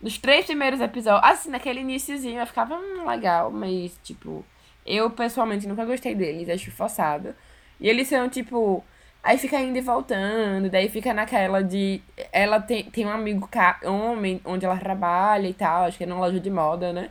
[0.00, 1.30] Nos três primeiros episódios.
[1.30, 4.44] Assim, naquele iníciozinho eu ficava hum, legal, mas, tipo,
[4.84, 6.48] eu pessoalmente nunca gostei deles.
[6.48, 7.34] Acho forçado.
[7.80, 8.84] E eles são, tipo
[9.28, 12.00] Aí fica indo e voltando, daí fica naquela de.
[12.32, 13.46] Ela tem, tem um amigo
[13.84, 17.10] homem onde ela trabalha e tal, acho que é numa loja de moda, né?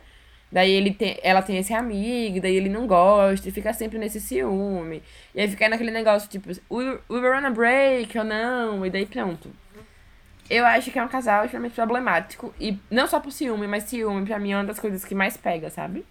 [0.50, 4.20] Daí ele tem, ela tem esse amigo, daí ele não gosta, e fica sempre nesse
[4.20, 5.00] ciúme.
[5.32, 8.90] E aí fica naquele negócio, tipo, we, we were on a break ou não, e
[8.90, 9.52] daí pronto.
[10.50, 12.52] Eu acho que é um casal extremamente problemático.
[12.58, 15.36] E não só por ciúme, mas ciúme pra mim é uma das coisas que mais
[15.36, 16.04] pega, sabe?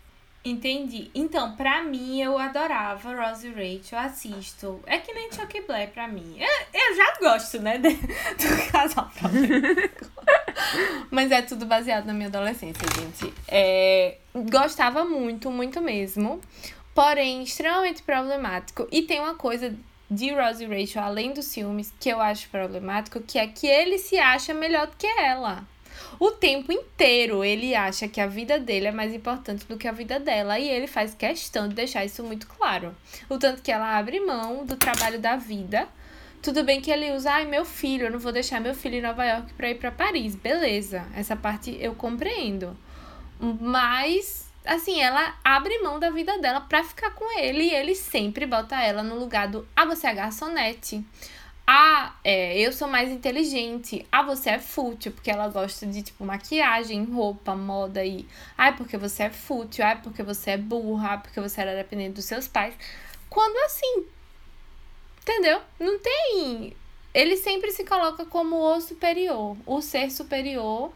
[0.43, 1.11] Entendi.
[1.13, 4.79] Então, pra mim, eu adorava Rose e Rachel, assisto.
[4.85, 6.37] É que nem Chuck Blair pra mim.
[6.39, 9.11] Eu, eu já gosto, né, de, do casal
[11.11, 13.33] Mas é tudo baseado na minha adolescência, gente.
[13.47, 16.41] É, gostava muito, muito mesmo.
[16.95, 18.87] Porém, extremamente problemático.
[18.91, 19.75] E tem uma coisa
[20.09, 23.97] de Rose e Rachel, além dos ciúmes, que eu acho problemático, que é que ele
[23.97, 25.65] se acha melhor do que ela.
[26.19, 29.91] O tempo inteiro ele acha que a vida dele é mais importante do que a
[29.91, 32.95] vida dela e ele faz questão de deixar isso muito claro.
[33.29, 35.87] O tanto que ela abre mão do trabalho da vida.
[36.41, 39.01] Tudo bem que ele usa, ai, meu filho, eu não vou deixar meu filho em
[39.01, 40.35] Nova York para ir para Paris.
[40.35, 42.77] Beleza, essa parte eu compreendo.
[43.39, 48.45] Mas assim, ela abre mão da vida dela pra ficar com ele e ele sempre
[48.45, 51.03] bota ela no lugar do ah, você é garçonete.
[51.69, 54.07] Ah, é, eu sou mais inteligente.
[54.09, 58.25] Ah, você é fútil, porque ela gosta de, tipo, maquiagem, roupa, moda e.
[58.57, 59.85] Ah, porque você é fútil.
[59.85, 61.15] Ah, porque você é burra.
[61.15, 62.73] Ah, porque você era dependente dos seus pais.
[63.29, 64.05] Quando assim.
[65.21, 65.59] Entendeu?
[65.77, 66.73] Não tem.
[67.13, 70.93] Ele sempre se coloca como o superior, o ser superior.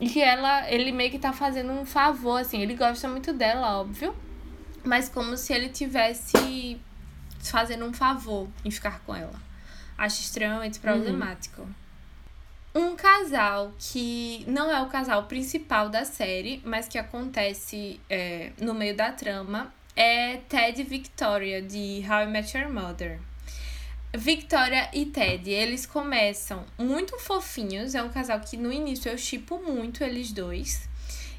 [0.00, 2.62] E que ela, ele meio que tá fazendo um favor, assim.
[2.62, 4.16] Ele gosta muito dela, óbvio.
[4.82, 6.80] Mas como se ele tivesse
[7.42, 9.49] fazendo um favor em ficar com ela.
[10.00, 10.80] Acho extremamente uhum.
[10.80, 11.60] problemático.
[12.74, 12.92] Uhum.
[12.92, 18.72] Um casal que não é o casal principal da série, mas que acontece é, no
[18.72, 23.18] meio da trama, é Ted e Victoria, de How I Met Your Mother.
[24.16, 29.58] Victoria e Ted, eles começam muito fofinhos, é um casal que no início eu chipo
[29.58, 30.88] muito eles dois.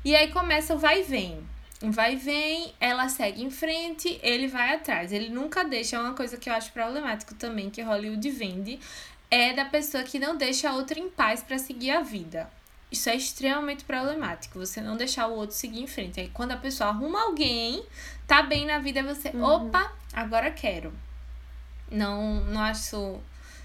[0.06, 1.43] E aí começa o vai e vem
[1.89, 5.12] vai e vem, ela segue em frente, ele vai atrás.
[5.12, 8.80] Ele nunca deixa, é uma coisa que eu acho problemático também, que Hollywood vende,
[9.30, 12.50] é da pessoa que não deixa a outra em paz para seguir a vida.
[12.91, 16.20] Isso é extremamente problemático, você não deixar o outro seguir em frente.
[16.20, 17.86] Aí quando a pessoa arruma alguém,
[18.28, 19.44] tá bem na vida, você, uhum.
[19.44, 20.94] opa, agora quero.
[21.89, 23.20] Não, não acho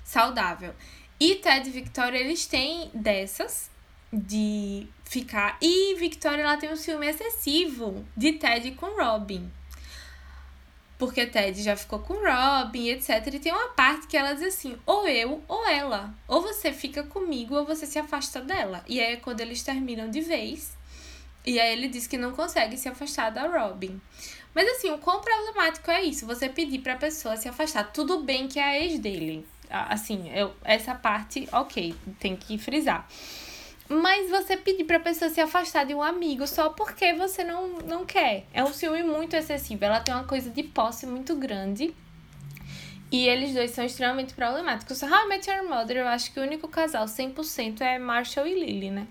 [0.04, 0.72] saudável.
[1.18, 3.68] E Ted e Victoria, eles têm dessas,
[4.12, 5.56] de ficar.
[5.62, 9.50] E Victoria ela tem um ciúme excessivo de Ted com Robin.
[10.98, 13.10] Porque Ted já ficou com Robin, etc.
[13.34, 16.14] E tem uma parte que ela diz assim: ou eu ou ela.
[16.26, 18.82] Ou você fica comigo ou você se afasta dela.
[18.86, 20.76] E aí é quando eles terminam de vez.
[21.44, 24.00] E aí ele diz que não consegue se afastar da Robin.
[24.54, 26.26] Mas assim, o quão problemático é isso?
[26.26, 27.92] Você pedir pra pessoa se afastar.
[27.92, 29.46] Tudo bem que é a ex dele.
[29.68, 33.06] Assim, eu, essa parte, ok, tem que frisar.
[33.88, 38.04] Mas você pedir pra pessoa se afastar de um amigo só porque você não, não
[38.04, 38.44] quer.
[38.52, 39.84] É um ciúme muito excessivo.
[39.84, 41.94] Ela tem uma coisa de posse muito grande.
[43.10, 45.02] E eles dois são extremamente problemáticos.
[45.02, 48.54] How I Met Your Mother, eu acho que o único casal 100% é Marshall e
[48.54, 49.06] Lily, né?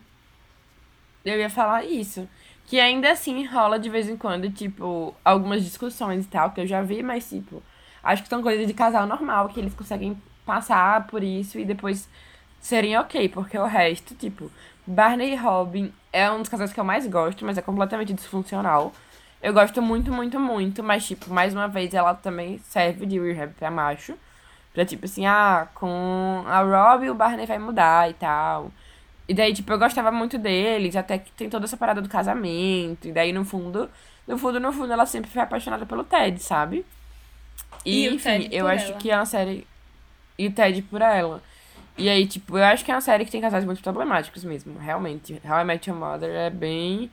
[1.24, 2.28] Eu ia falar isso.
[2.66, 6.68] Que ainda assim rola de vez em quando, tipo, algumas discussões e tal, que eu
[6.68, 7.64] já vi, mas, tipo,
[8.04, 12.10] acho que são coisas de casal normal, que eles conseguem passar por isso e depois
[12.66, 14.52] serem ok, porque o resto, tipo,
[14.88, 18.92] Barney e Robin é um dos casais que eu mais gosto, mas é completamente disfuncional.
[19.42, 23.54] Eu gosto muito, muito, muito, mas, tipo, mais uma vez, ela também serve de rehab
[23.54, 24.16] pra macho.
[24.74, 28.72] Pra, tipo assim, ah, com a Rob o Barney vai mudar e tal.
[29.28, 33.08] E daí, tipo, eu gostava muito deles, até que tem toda essa parada do casamento.
[33.08, 33.90] E daí, no fundo,
[34.28, 36.86] no fundo, no fundo, ela sempre foi apaixonada pelo Ted, sabe?
[37.86, 39.68] E, E enfim, eu acho que é uma série.
[40.38, 41.44] E o Ted por ela.
[41.98, 44.78] E aí, tipo, eu acho que é uma série que tem casais muito problemáticos mesmo.
[44.78, 45.42] Realmente.
[45.46, 47.10] How I Met Your Mother é bem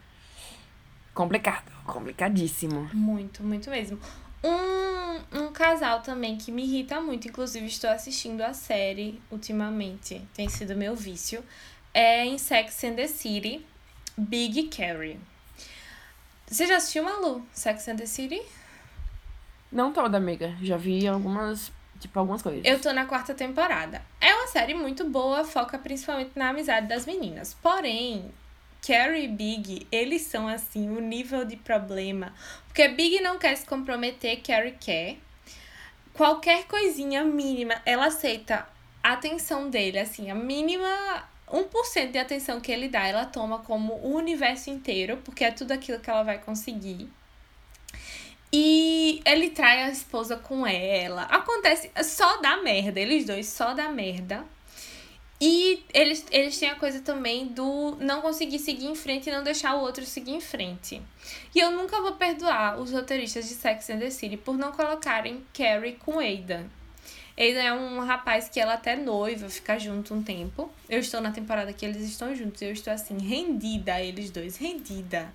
[1.15, 1.71] complicado.
[1.85, 2.91] Complicadíssimo.
[2.93, 3.99] Muito, muito mesmo.
[4.45, 10.49] Um, um casal também que me irrita muito, inclusive estou assistindo a série ultimamente, tem
[10.49, 11.45] sido meu vício,
[11.95, 13.65] é em Sex and the City,
[14.19, 15.21] Big Carrie.
[16.47, 17.47] Você já assistiu, Malu?
[17.53, 18.43] Sex and the City?
[19.71, 20.55] Não toda, amiga.
[20.61, 21.73] Já vi algumas.
[21.99, 22.63] Tipo, algumas coisas.
[22.65, 24.03] Eu tô na quarta temporada.
[24.21, 27.55] É série muito boa, foca principalmente na amizade das meninas.
[27.55, 28.31] Porém,
[28.87, 32.35] Carrie e Big, eles são assim, o nível de problema.
[32.67, 35.17] Porque Big não quer se comprometer, Carrie quer.
[36.13, 38.69] Qualquer coisinha mínima, ela aceita
[39.03, 43.95] a atenção dele, assim, a mínima 1% de atenção que ele dá, ela toma como
[43.95, 47.09] o universo inteiro, porque é tudo aquilo que ela vai conseguir.
[48.53, 51.23] E ele trai a esposa com ela.
[51.23, 53.01] Acontece, só dá merda.
[53.01, 54.45] Eles dois só dá merda.
[55.41, 59.43] E eles, eles têm a coisa também do não conseguir seguir em frente e não
[59.43, 61.03] deixar o outro seguir em frente.
[61.53, 65.45] E eu nunca vou perdoar os roteiristas de Sex and the City por não colocarem
[65.53, 66.67] Carrie com Aidan.
[67.37, 70.71] Aidan é um rapaz que ela até noiva, fica junto um tempo.
[70.89, 72.61] Eu estou na temporada que eles estão juntos.
[72.61, 75.33] Eu estou assim, rendida eles dois, rendida.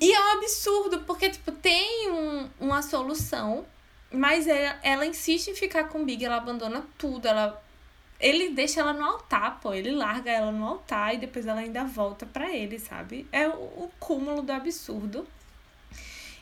[0.00, 3.66] E é um absurdo, porque, tipo, tem um, uma solução,
[4.12, 7.60] mas ela, ela insiste em ficar com o Big, ela abandona tudo, ela.
[8.20, 9.72] Ele deixa ela no altar, pô.
[9.72, 13.26] Ele larga ela no altar e depois ela ainda volta pra ele, sabe?
[13.32, 15.26] É o, o cúmulo do absurdo.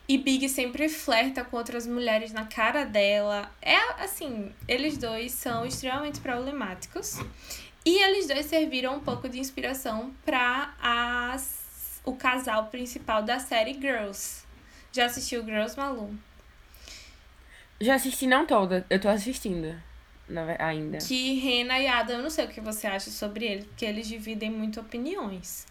[0.08, 3.50] E Big sempre flerta com outras mulheres na cara dela.
[3.60, 7.18] É assim, eles dois são extremamente problemáticos.
[7.84, 13.74] E eles dois serviram um pouco de inspiração para as o casal principal da série
[13.74, 14.44] Girls.
[14.90, 16.10] Já assistiu Girls, Malu?
[17.78, 18.86] Já assisti, não toda.
[18.88, 19.80] Eu tô assistindo.
[20.58, 20.98] ainda.
[20.98, 24.08] Que Rena e Adam, eu não sei o que você acha sobre eles, porque eles
[24.08, 25.66] dividem muito opiniões.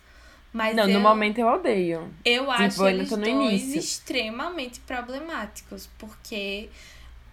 [0.53, 2.11] Mas Não, eu, no momento eu odeio.
[2.25, 3.79] eu acho eu ainda eles dois início.
[3.79, 6.69] extremamente problemáticos, porque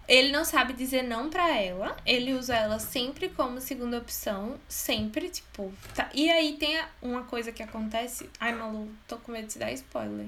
[0.07, 5.29] ele não sabe dizer não pra ela, ele usa ela sempre como segunda opção, sempre,
[5.29, 5.73] tipo.
[5.95, 8.29] tá- E aí tem uma coisa que acontece.
[8.39, 10.27] Ai, Malu, tô com medo de dar spoiler.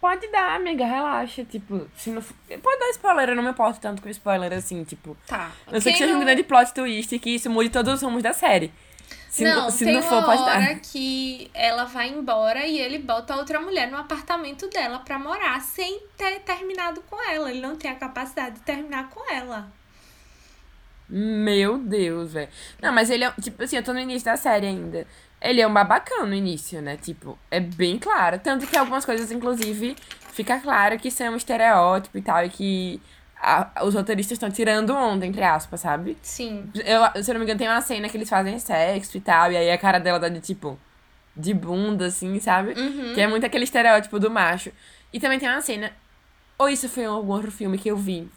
[0.00, 1.44] Pode dar, amiga, relaxa.
[1.44, 2.20] Tipo, se não.
[2.60, 5.16] Pode dar spoiler, eu não me importo tanto com spoiler assim, tipo.
[5.28, 5.52] Tá.
[5.70, 8.02] Eu sei que seja um não- grande plot twist e que isso mude todos os
[8.02, 8.72] rumos da série.
[9.32, 10.80] Se não, se tem não for, uma pode hora dar.
[10.80, 16.02] que ela vai embora e ele bota outra mulher no apartamento dela pra morar sem
[16.18, 17.50] ter terminado com ela.
[17.50, 19.72] Ele não tem a capacidade de terminar com ela.
[21.08, 22.50] Meu Deus, velho.
[22.82, 23.32] Não, mas ele é.
[23.40, 25.06] Tipo assim, eu tô no início da série ainda.
[25.40, 26.98] Ele é um babacão no início, né?
[26.98, 28.38] Tipo, é bem claro.
[28.38, 29.96] Tanto que algumas coisas, inclusive,
[30.34, 33.00] fica claro que são um estereótipo e tal, e que
[33.42, 36.16] a- os roteiristas estão tirando onda, entre aspas, sabe?
[36.22, 36.70] Sim.
[36.74, 39.50] Eu, se eu não me engano, tem uma cena que eles fazem sexo e tal,
[39.50, 40.78] e aí a cara dela tá de tipo.
[41.34, 42.78] De bunda, assim, sabe?
[42.78, 43.14] Uhum.
[43.14, 44.70] Que é muito aquele estereótipo do macho.
[45.12, 45.90] E também tem uma cena.
[46.58, 48.28] Ou isso foi em algum outro filme que eu vi.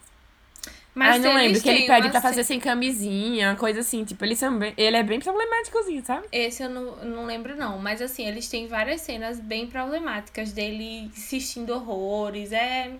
[0.93, 1.61] Mas Ai, não lembro.
[1.61, 4.05] Que ele pede pra fazer sem camisinha, coisa assim.
[4.05, 4.73] Tipo, eles são bem...
[4.77, 6.25] ele é bem problemáticozinho, sabe?
[6.31, 7.77] Esse eu não, não lembro, não.
[7.77, 12.53] Mas assim, eles têm várias cenas bem problemáticas dele assistindo horrores.
[12.53, 12.91] É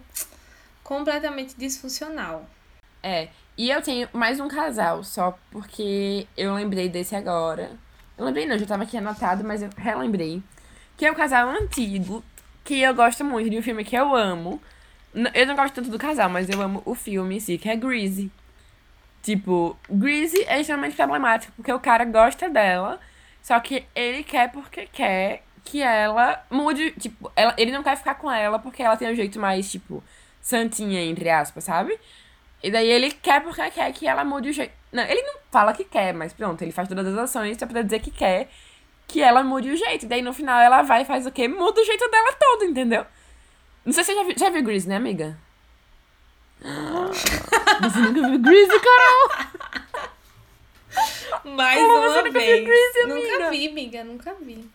[0.86, 2.48] completamente disfuncional.
[3.02, 3.30] É.
[3.58, 7.72] E eu tenho mais um casal, só porque eu lembrei desse agora.
[8.18, 10.42] Eu lembrei não, já tava aqui anotado, mas eu relembrei.
[10.96, 12.24] Que é um casal antigo,
[12.64, 14.62] que eu gosto muito, de um filme que eu amo.
[15.34, 17.76] Eu não gosto tanto do casal, mas eu amo o filme em si, que é
[17.76, 18.32] Greasy.
[19.24, 23.00] Tipo, Greasy é extremamente problemático, porque o cara gosta dela,
[23.42, 28.16] só que ele quer porque quer que ela mude, tipo, ela, ele não quer ficar
[28.16, 30.04] com ela porque ela tem um jeito mais, tipo,
[30.46, 32.00] santinha, entre aspas, sabe?
[32.62, 34.72] E daí ele quer porque quer que ela mude o jeito.
[34.92, 37.82] Não, ele não fala que quer, mas pronto, ele faz todas as ações só pra
[37.82, 38.48] dizer que quer
[39.08, 40.06] que ela mude o jeito.
[40.06, 41.48] E daí no final ela vai e faz o quê?
[41.48, 43.06] Muda o jeito dela todo, entendeu?
[43.84, 45.36] Não sei se você já viu, já viu Grease, né, amiga?
[46.62, 49.30] Você nunca viu Grease, Carol?
[51.56, 52.66] Mais Como você uma nunca viu vez.
[52.66, 53.50] Grease, nunca amiga?
[53.50, 54.70] vi, amiga, nunca vi.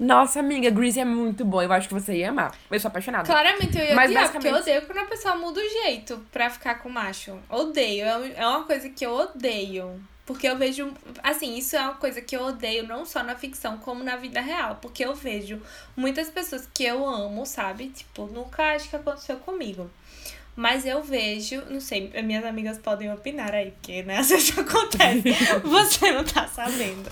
[0.00, 1.60] Nossa, amiga, Grease é muito bom.
[1.62, 2.54] Eu acho que você ia amar.
[2.70, 3.26] Eu sou apaixonada.
[3.26, 6.26] Claramente eu ia Mas odiar, porque eu basicamente- odeio quando a pessoa muda o jeito
[6.32, 7.38] pra ficar com macho.
[7.50, 8.06] Odeio.
[8.06, 10.00] É É uma coisa que eu odeio.
[10.24, 10.92] Porque eu vejo,
[11.22, 14.40] assim, isso é uma coisa que eu odeio não só na ficção, como na vida
[14.40, 14.78] real.
[14.80, 15.60] Porque eu vejo
[15.96, 17.88] muitas pessoas que eu amo, sabe?
[17.88, 19.90] Tipo, nunca acho que aconteceu comigo.
[20.56, 25.22] Mas eu vejo, não sei, minhas amigas podem opinar aí, porque né, às vezes acontece,
[25.64, 27.08] você não tá sabendo.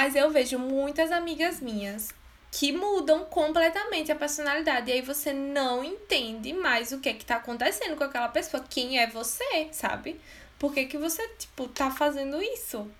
[0.00, 2.08] Mas eu vejo muitas amigas minhas
[2.50, 4.90] que mudam completamente a personalidade.
[4.90, 8.64] E aí você não entende mais o que é que tá acontecendo com aquela pessoa.
[8.66, 10.18] Quem é você, sabe?
[10.58, 12.90] Por que, que você, tipo, tá fazendo isso?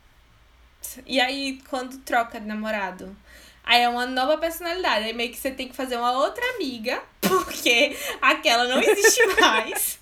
[1.07, 3.17] E aí, quando troca de namorado?
[3.65, 5.07] Aí é uma nova personalidade.
[5.07, 9.99] Aí meio que você tem que fazer uma outra amiga, porque aquela não existe mais.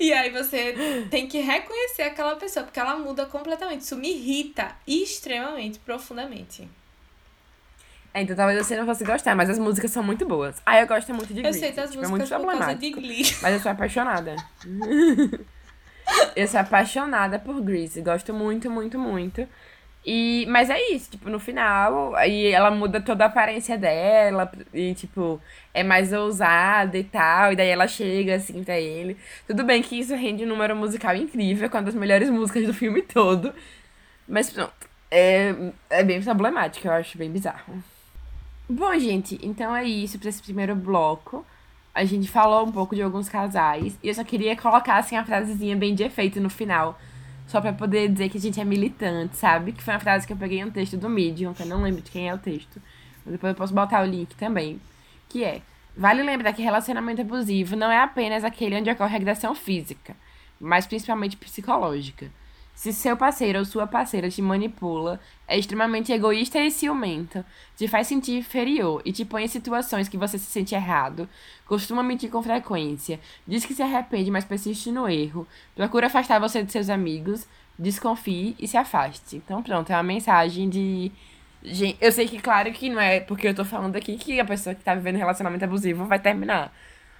[0.00, 3.80] E aí você tem que reconhecer aquela pessoa, porque ela muda completamente.
[3.80, 6.68] Isso me irrita extremamente, profundamente.
[8.14, 10.56] É, então talvez você não fosse gostar, mas as músicas são muito boas.
[10.64, 11.46] Ah, eu gosto muito de Glee.
[11.46, 13.36] Eu sei das tipo, músicas é muito por causa de Glee.
[13.42, 14.36] Mas eu sou apaixonada.
[16.34, 18.00] eu sou apaixonada por Grease.
[18.00, 19.46] Gosto muito, muito, muito.
[20.06, 24.94] E, mas é isso, tipo, no final, aí ela muda toda a aparência dela, e,
[24.94, 25.40] tipo,
[25.74, 29.16] é mais ousada e tal, e daí ela chega, assim, pra ele.
[29.46, 32.72] Tudo bem que isso rende um número musical incrível, com uma das melhores músicas do
[32.72, 33.52] filme todo,
[34.26, 34.72] mas pronto,
[35.10, 35.54] é,
[35.90, 37.82] é bem problemático, eu acho bem bizarro.
[38.68, 41.44] Bom, gente, então é isso para esse primeiro bloco.
[41.94, 45.24] A gente falou um pouco de alguns casais, e eu só queria colocar, assim, a
[45.24, 46.98] frasezinha bem de efeito no final,
[47.48, 49.72] só pra poder dizer que a gente é militante, sabe?
[49.72, 52.02] Que foi uma frase que eu peguei um texto do Medium, que eu não lembro
[52.02, 52.80] de quem é o texto.
[53.24, 54.78] Mas depois eu posso botar o link também.
[55.28, 55.62] Que é:
[55.96, 60.14] Vale lembrar que relacionamento abusivo não é apenas aquele onde ocorre agressão física,
[60.60, 62.30] mas principalmente psicológica.
[62.78, 65.18] Se seu parceiro ou sua parceira te manipula,
[65.48, 67.44] é extremamente egoísta e ciumento,
[67.76, 71.28] te faz sentir inferior e te põe em situações que você se sente errado,
[71.66, 76.62] costuma mentir com frequência, diz que se arrepende, mas persiste no erro, procura afastar você
[76.62, 79.34] de seus amigos, desconfie e se afaste.
[79.34, 81.10] Então, pronto, é uma mensagem de.
[82.00, 84.72] Eu sei que, claro, que não é porque eu tô falando aqui que a pessoa
[84.72, 86.72] que tá vivendo relacionamento abusivo vai terminar.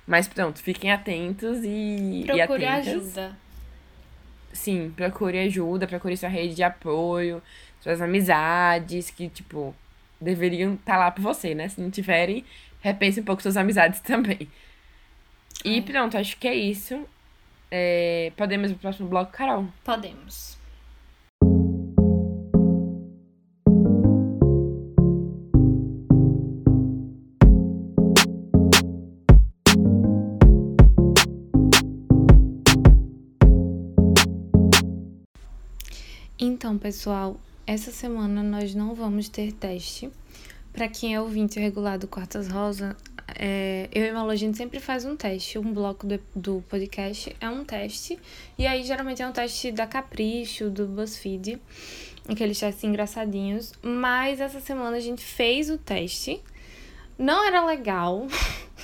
[0.07, 2.23] Mas pronto, fiquem atentos e.
[2.29, 3.48] Procure e ajuda.
[4.53, 7.43] Sim, procure ajuda, procure sua rede de apoio,
[7.81, 9.75] suas amizades, que, tipo,
[10.21, 11.69] deveriam estar tá lá por você, né?
[11.69, 12.45] Se não tiverem,
[12.81, 14.49] repense um pouco suas amizades também.
[15.65, 17.07] E pronto, acho que é isso.
[17.71, 19.67] É, podemos ir pro próximo bloco, Carol?
[19.85, 20.58] Podemos.
[36.59, 40.11] Então, pessoal, essa semana nós não vamos ter teste.
[40.73, 42.97] Para quem é ouvinte regular do Quartas Rosa,
[43.29, 45.57] é, eu e Malu, a gente sempre faz um teste.
[45.57, 48.19] Um bloco do, do podcast é um teste.
[48.59, 51.61] E aí, geralmente, é um teste da Capricho, do BuzzFeed.
[52.29, 53.73] Aqueles testes engraçadinhos.
[53.81, 56.43] Mas essa semana a gente fez o teste.
[57.17, 58.27] Não era legal.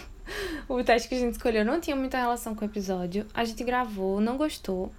[0.69, 3.27] o teste que a gente escolheu não tinha muita relação com o episódio.
[3.35, 4.93] A gente gravou, não gostou.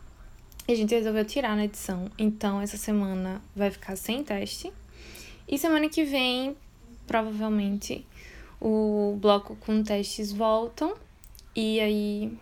[0.67, 2.09] A gente resolveu tirar na edição.
[2.17, 4.73] Então, essa semana vai ficar sem teste.
[5.47, 6.57] E semana que vem,
[7.05, 8.03] provavelmente,
[8.59, 10.95] o bloco com testes voltam.
[11.55, 12.37] E aí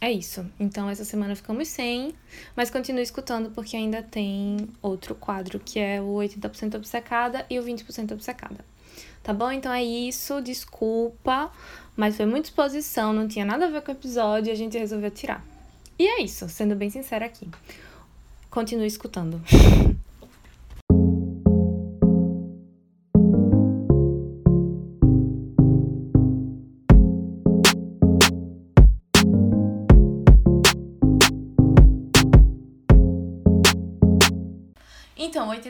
[0.00, 0.46] é isso.
[0.58, 2.14] Então, essa semana ficamos sem.
[2.56, 7.62] Mas continue escutando, porque ainda tem outro quadro, que é o 80% obcecada e o
[7.62, 8.64] 20% obcecada.
[9.22, 9.52] Tá bom?
[9.52, 10.40] Então é isso.
[10.40, 11.52] Desculpa.
[11.94, 14.78] Mas foi muita exposição, não tinha nada a ver com o episódio e a gente
[14.78, 15.44] resolveu tirar.
[15.98, 17.48] E é isso, sendo bem sincera aqui.
[18.50, 19.40] Continue escutando.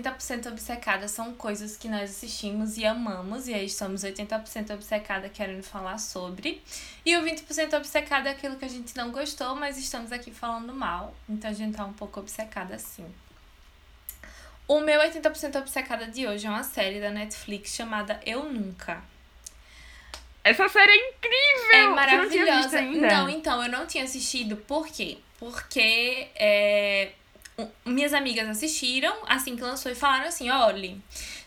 [0.01, 5.63] 80% obcecada são coisas que nós assistimos e amamos, e aí estamos 80% obcecada querendo
[5.63, 6.63] falar sobre.
[7.05, 10.73] E o 20% obcecada é aquilo que a gente não gostou, mas estamos aqui falando
[10.73, 13.07] mal, então a gente tá um pouco obcecada assim.
[14.69, 19.03] O meu 80% obcecada de hoje é uma série da Netflix chamada Eu Nunca.
[20.43, 21.71] Essa série é incrível!
[21.73, 22.79] É não maravilhosa.
[22.79, 23.09] ainda?
[23.09, 25.19] Não, então, eu não tinha assistido, por quê?
[25.39, 27.13] Porque é,
[27.85, 30.97] minhas amigas assistiram assim que lançou e falaram assim: olha,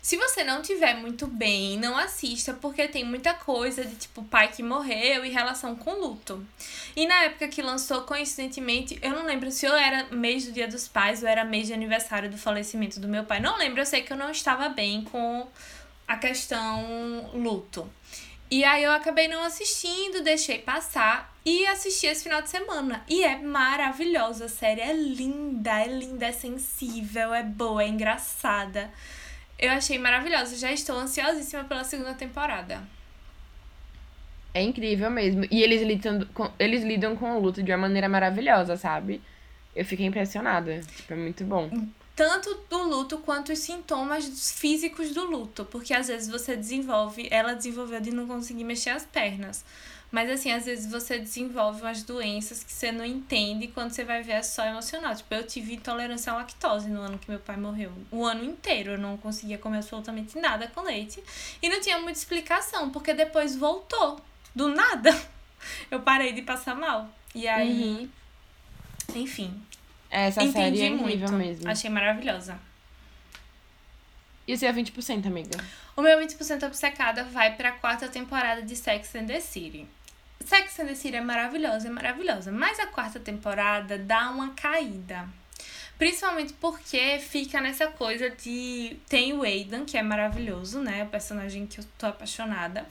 [0.02, 4.48] se você não tiver muito bem, não assista, porque tem muita coisa de tipo pai
[4.48, 6.46] que morreu e relação com luto.
[6.96, 10.68] E na época que lançou, coincidentemente, eu não lembro se eu era mês do Dia
[10.68, 13.40] dos Pais ou era mês de aniversário do falecimento do meu pai.
[13.40, 15.48] Não lembro, eu sei que eu não estava bem com
[16.08, 17.88] a questão luto.
[18.50, 23.04] E aí eu acabei não assistindo, deixei passar e assisti esse final de semana.
[23.08, 28.92] E é maravilhosa, a série é linda, é linda, é sensível, é boa, é engraçada.
[29.58, 32.82] Eu achei maravilhosa, já estou ansiosíssima pela segunda temporada.
[34.54, 35.46] É incrível mesmo.
[35.52, 39.22] E eles lidam com, eles lidam com o luto de uma maneira maravilhosa, sabe?
[39.76, 40.82] Eu fiquei impressionada.
[40.82, 41.70] Tipo, é muito bom.
[42.16, 45.66] Tanto do luto quanto os sintomas físicos do luto.
[45.66, 47.28] Porque às vezes você desenvolve.
[47.30, 49.64] Ela desenvolveu de não conseguir mexer as pernas.
[50.12, 54.24] Mas assim, às vezes você desenvolve umas doenças que você não entende quando você vai
[54.24, 55.16] ver é só emocional.
[55.16, 57.92] Tipo, eu tive intolerância à lactose no ano que meu pai morreu.
[58.10, 61.24] O ano inteiro eu não conseguia comer absolutamente nada com leite.
[61.62, 64.20] E não tinha muita explicação, porque depois voltou
[64.56, 65.16] do nada,
[65.92, 67.08] eu parei de passar mal.
[67.36, 68.10] E aí,
[69.10, 69.22] uhum.
[69.22, 69.62] enfim.
[70.10, 71.32] Essa entendi série é muito.
[71.34, 71.70] mesmo.
[71.70, 72.60] Achei maravilhosa.
[74.48, 75.64] E o seu 20%, amiga?
[75.96, 79.88] O meu 20% obcecada vai pra quarta temporada de Sex and the City.
[80.50, 82.52] Sex and the City é maravilhosa, é maravilhosa.
[82.52, 85.30] Mas a quarta temporada dá uma caída.
[85.96, 88.98] Principalmente porque fica nessa coisa de.
[89.08, 91.04] Tem o Aidan, que é maravilhoso, né?
[91.04, 92.88] O personagem que eu tô apaixonada.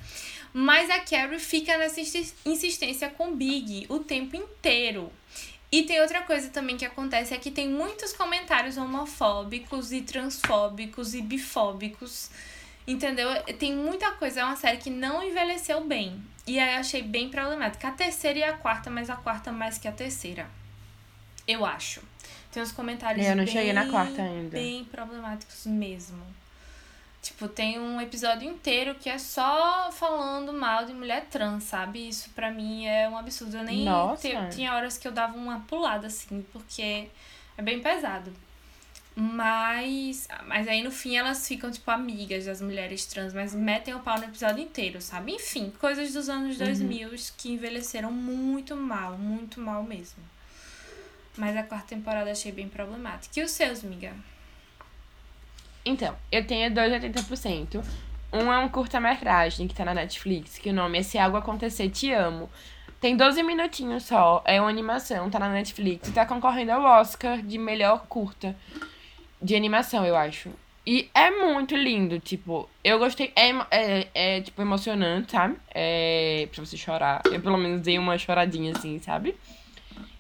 [0.53, 5.11] Mas a Carrie fica nessa insistência com Big o tempo inteiro.
[5.73, 11.13] E tem outra coisa também que acontece é que tem muitos comentários homofóbicos e transfóbicos
[11.13, 12.31] e bifóbicos.
[12.87, 13.29] Entendeu?
[13.59, 16.23] Tem muita coisa, é uma série que não envelheceu bem.
[16.49, 17.89] E aí eu achei bem problemática.
[17.89, 20.49] A terceira e a quarta, mas a quarta mais que a terceira.
[21.47, 22.03] Eu acho.
[22.51, 24.51] Tem uns comentários é, eu não bem, cheguei na quarta ainda.
[24.51, 26.23] bem problemáticos mesmo.
[27.21, 32.09] Tipo, tem um episódio inteiro que é só falando mal de mulher trans, sabe?
[32.09, 33.57] Isso pra mim é um absurdo.
[33.57, 34.29] Eu nem Nossa.
[34.29, 37.09] Te, tinha horas que eu dava uma pulada, assim, porque
[37.57, 38.33] é bem pesado.
[39.21, 43.99] Mas, mas aí no fim elas ficam, tipo, amigas das mulheres trans, mas metem o
[43.99, 45.33] pau no episódio inteiro, sabe?
[45.33, 47.17] Enfim, coisas dos anos 2000 uhum.
[47.37, 50.23] que envelheceram muito mal, muito mal mesmo.
[51.37, 53.41] Mas a quarta temporada achei bem problemática.
[53.41, 54.15] E os seus, miga?
[55.85, 57.83] Então, eu tenho dois 80%.
[58.33, 61.91] Um é um curta-metragem que tá na Netflix, que o nome é Se Algo Acontecer,
[61.91, 62.49] Te Amo.
[63.01, 67.43] Tem 12 minutinhos só, é uma animação, tá na Netflix e tá concorrendo ao Oscar
[67.43, 68.55] de melhor curta
[69.41, 70.51] de animação, eu acho.
[70.87, 75.57] E é muito lindo, tipo, eu gostei, é, é, é tipo, emocionante, sabe?
[75.75, 77.21] É pra você chorar.
[77.27, 79.37] Eu pelo menos dei uma choradinha assim, sabe?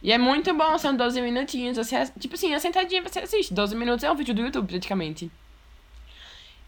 [0.02, 3.54] E é muito bom, são 12 minutinhos, você, tipo assim, a sentadinha você assiste.
[3.54, 5.30] 12 minutos é um vídeo do YouTube, praticamente.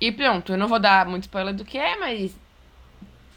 [0.00, 2.34] E pronto, eu não vou dar muito spoiler do que é, mas.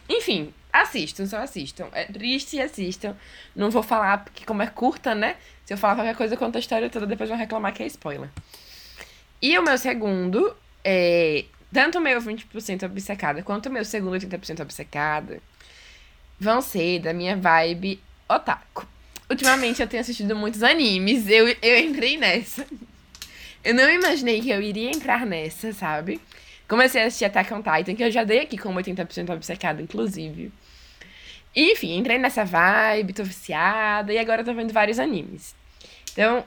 [0.08, 1.88] Enfim, assistam, só assistam.
[1.92, 3.18] É triste, assistam.
[3.54, 5.36] Não vou falar, porque como é curta, né?
[5.66, 8.30] Se eu falar qualquer coisa, conta a história toda, depois vão reclamar que é spoiler.
[9.44, 11.44] E o meu segundo é.
[11.74, 15.42] Tanto o meu 20% obcecada quanto o meu segundo 80% obcecada
[16.40, 18.88] vão ser da minha vibe otaku.
[19.30, 22.66] Ultimamente eu tenho assistido muitos animes, eu, eu entrei nessa.
[23.64, 26.22] Eu não imaginei que eu iria entrar nessa, sabe?
[26.68, 30.52] Comecei a assistir Attack on Titan, que eu já dei aqui como 80% obcecada, inclusive.
[31.56, 35.56] E, enfim, entrei nessa vibe, tô viciada, e agora tô vendo vários animes.
[36.12, 36.44] Então,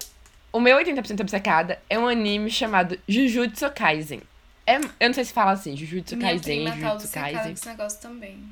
[0.56, 4.22] o meu 80% obcecada é um anime chamado Jujutsu Kaisen.
[4.66, 7.52] É, eu não sei se fala assim, Jujutsu Minha Kaisen, prima tá Jujutsu Kaisen.
[7.52, 8.42] esse negócio também.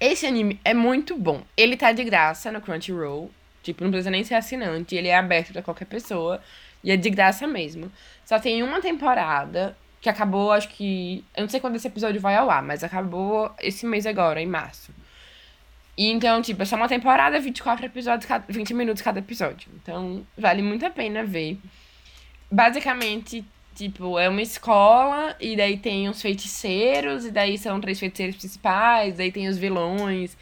[0.00, 1.42] Esse anime é muito bom.
[1.54, 3.30] Ele tá de graça no Crunchyroll.
[3.62, 4.94] Tipo, não precisa nem ser assinante.
[4.94, 6.42] Ele é aberto pra qualquer pessoa.
[6.82, 7.92] E é de graça mesmo.
[8.24, 11.22] Só tem uma temporada que acabou, acho que.
[11.36, 14.46] Eu não sei quando esse episódio vai ao ar, mas acabou esse mês agora, em
[14.46, 14.90] março.
[15.96, 19.70] E então, tipo, é só uma temporada, 24 episódios, 20 minutos cada episódio.
[19.82, 21.58] Então, vale muito a pena ver.
[22.50, 23.44] Basicamente,
[23.74, 29.16] tipo, é uma escola, e daí tem os feiticeiros, e daí são três feiticeiros principais,
[29.16, 30.36] daí tem os vilões.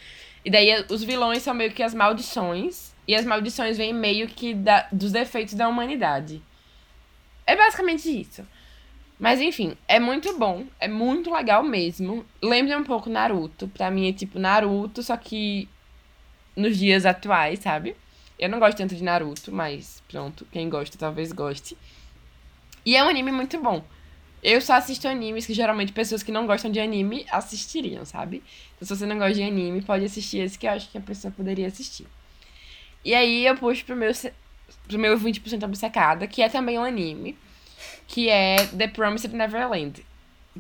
[0.45, 2.93] E daí os vilões são meio que as maldições.
[3.07, 6.43] E as maldições vêm meio que da, dos defeitos da humanidade.
[7.47, 8.47] É basicamente isso.
[9.25, 12.27] Mas enfim, é muito bom, é muito legal mesmo.
[12.43, 13.67] Lembra um pouco Naruto.
[13.69, 15.67] Pra mim é tipo Naruto, só que
[16.55, 17.97] nos dias atuais, sabe?
[18.39, 21.75] Eu não gosto tanto de Naruto, mas pronto, quem gosta talvez goste.
[22.85, 23.83] E é um anime muito bom.
[24.43, 28.43] Eu só assisto animes que geralmente pessoas que não gostam de anime assistiriam, sabe?
[28.77, 31.01] Então, se você não gosta de anime, pode assistir esse que eu acho que a
[31.01, 32.07] pessoa poderia assistir.
[33.03, 34.13] E aí eu puxo pro meu,
[34.87, 37.39] pro meu 20% obcecada, que é também um anime
[38.07, 40.05] que é The Promised Neverland.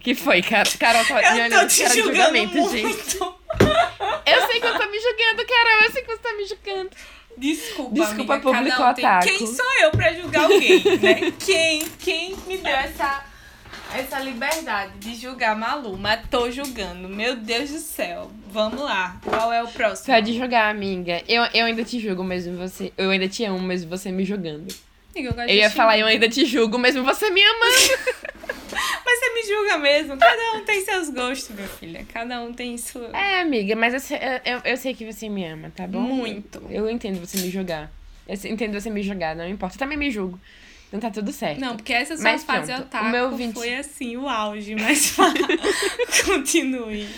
[0.01, 0.43] Que foi?
[0.43, 2.77] Carol tá me olhando de cara julgamento, muito.
[2.77, 3.17] gente.
[3.17, 5.83] Eu sei que eu tô me julgando, Carol.
[5.85, 6.91] Eu sei que você tá me julgando.
[7.37, 9.27] Desculpa, Desculpa, amiga, público um otaku.
[9.27, 11.33] Quem sou eu pra julgar alguém, né?
[11.45, 11.85] Quem?
[11.99, 13.25] Quem me deu essa,
[13.95, 17.09] essa liberdade de julgar Malu, mas tô julgando.
[17.09, 18.31] Meu Deus do céu.
[18.51, 19.17] Vamos lá.
[19.25, 20.15] Qual é o próximo?
[20.15, 21.23] Pode julgar, amiga.
[21.29, 22.93] Eu, eu ainda te julgo mesmo você.
[22.97, 24.73] Eu ainda te amo, mesmo você me julgando.
[25.15, 25.83] Amiga, eu, gosto Eu de ia xingar.
[25.83, 28.25] falar, eu ainda te julgo, mesmo você me amando.
[29.05, 30.17] Mas você me julga mesmo.
[30.17, 32.07] Cada um tem seus gostos, minha filha.
[32.12, 33.11] Cada um tem sua.
[33.17, 36.01] É, amiga, mas eu, sei- eu, eu sei que você me ama, tá bom?
[36.01, 36.61] Muito.
[36.69, 37.93] Eu entendo você me julgar.
[38.27, 39.77] Eu entendo você me julgar, não importa.
[39.77, 40.41] Eu também me julgo.
[40.89, 41.61] Então tá tudo certo.
[41.61, 44.75] Não, porque essa sua Mas fase pronto, otaku o meu 20 foi assim, o auge.
[44.75, 45.35] Mas fala.
[46.25, 47.09] continue.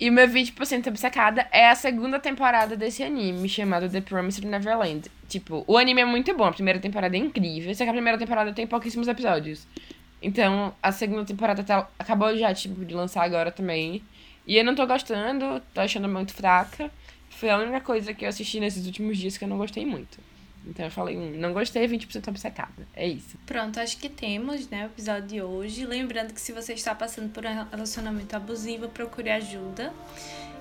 [0.00, 5.10] E meu 20% obcecada é a segunda temporada desse anime, chamado The Promised Neverland.
[5.28, 8.16] Tipo, o anime é muito bom, a primeira temporada é incrível, só que a primeira
[8.18, 9.66] temporada tem pouquíssimos episódios.
[10.22, 14.02] Então, a segunda temporada tá- acabou já, tipo, de lançar agora também.
[14.46, 16.90] E eu não tô gostando, tô achando muito fraca.
[17.28, 20.18] Foi a única coisa que eu assisti nesses últimos dias que eu não gostei muito.
[20.66, 22.86] Então eu falei, hum, não gostei, 20% obcecada.
[22.94, 23.38] É isso.
[23.46, 25.86] Pronto, acho que temos, né, o episódio de hoje.
[25.86, 29.92] Lembrando que se você está passando por um relacionamento abusivo, procure ajuda.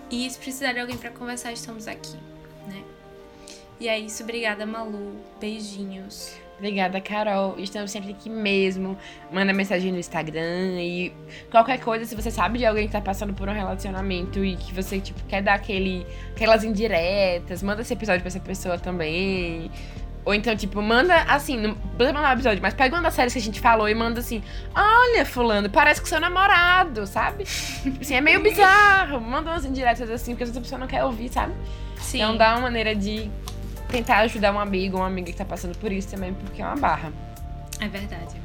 [0.09, 2.15] E se precisar de alguém para conversar, estamos aqui,
[2.67, 2.83] né?
[3.79, 5.15] E é isso, obrigada, Malu.
[5.39, 6.35] Beijinhos.
[6.59, 7.55] Obrigada, Carol.
[7.57, 8.97] Estamos sempre aqui mesmo.
[9.31, 11.13] Manda mensagem no Instagram e
[11.49, 14.73] qualquer coisa, se você sabe de alguém que tá passando por um relacionamento e que
[14.73, 19.71] você, tipo, quer dar aquele, aquelas indiretas, manda esse episódio pra essa pessoa também.
[20.25, 23.31] Ou então, tipo, manda assim, não precisa mandar um episódio, mas pega uma das séries
[23.31, 24.43] que a gente falou e manda assim:
[24.75, 27.45] Olha, Fulano, parece com seu namorado, sabe?
[27.99, 29.21] Assim, é meio bizarro.
[29.21, 31.53] Manda umas indiretas assim, porque essa pessoa não quer ouvir, sabe?
[32.01, 32.17] Sim.
[32.17, 33.31] Então dá uma maneira de
[33.89, 36.65] tentar ajudar um amigo ou uma amiga que tá passando por isso também, porque é
[36.65, 37.11] uma barra.
[37.79, 38.35] É verdade.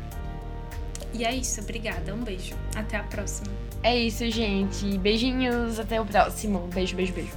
[1.12, 2.12] E é isso, obrigada.
[2.12, 2.54] Um beijo.
[2.74, 3.46] Até a próxima.
[3.82, 4.98] É isso, gente.
[4.98, 6.68] Beijinhos, até o próximo.
[6.74, 7.32] Beijo, beijo, beijo.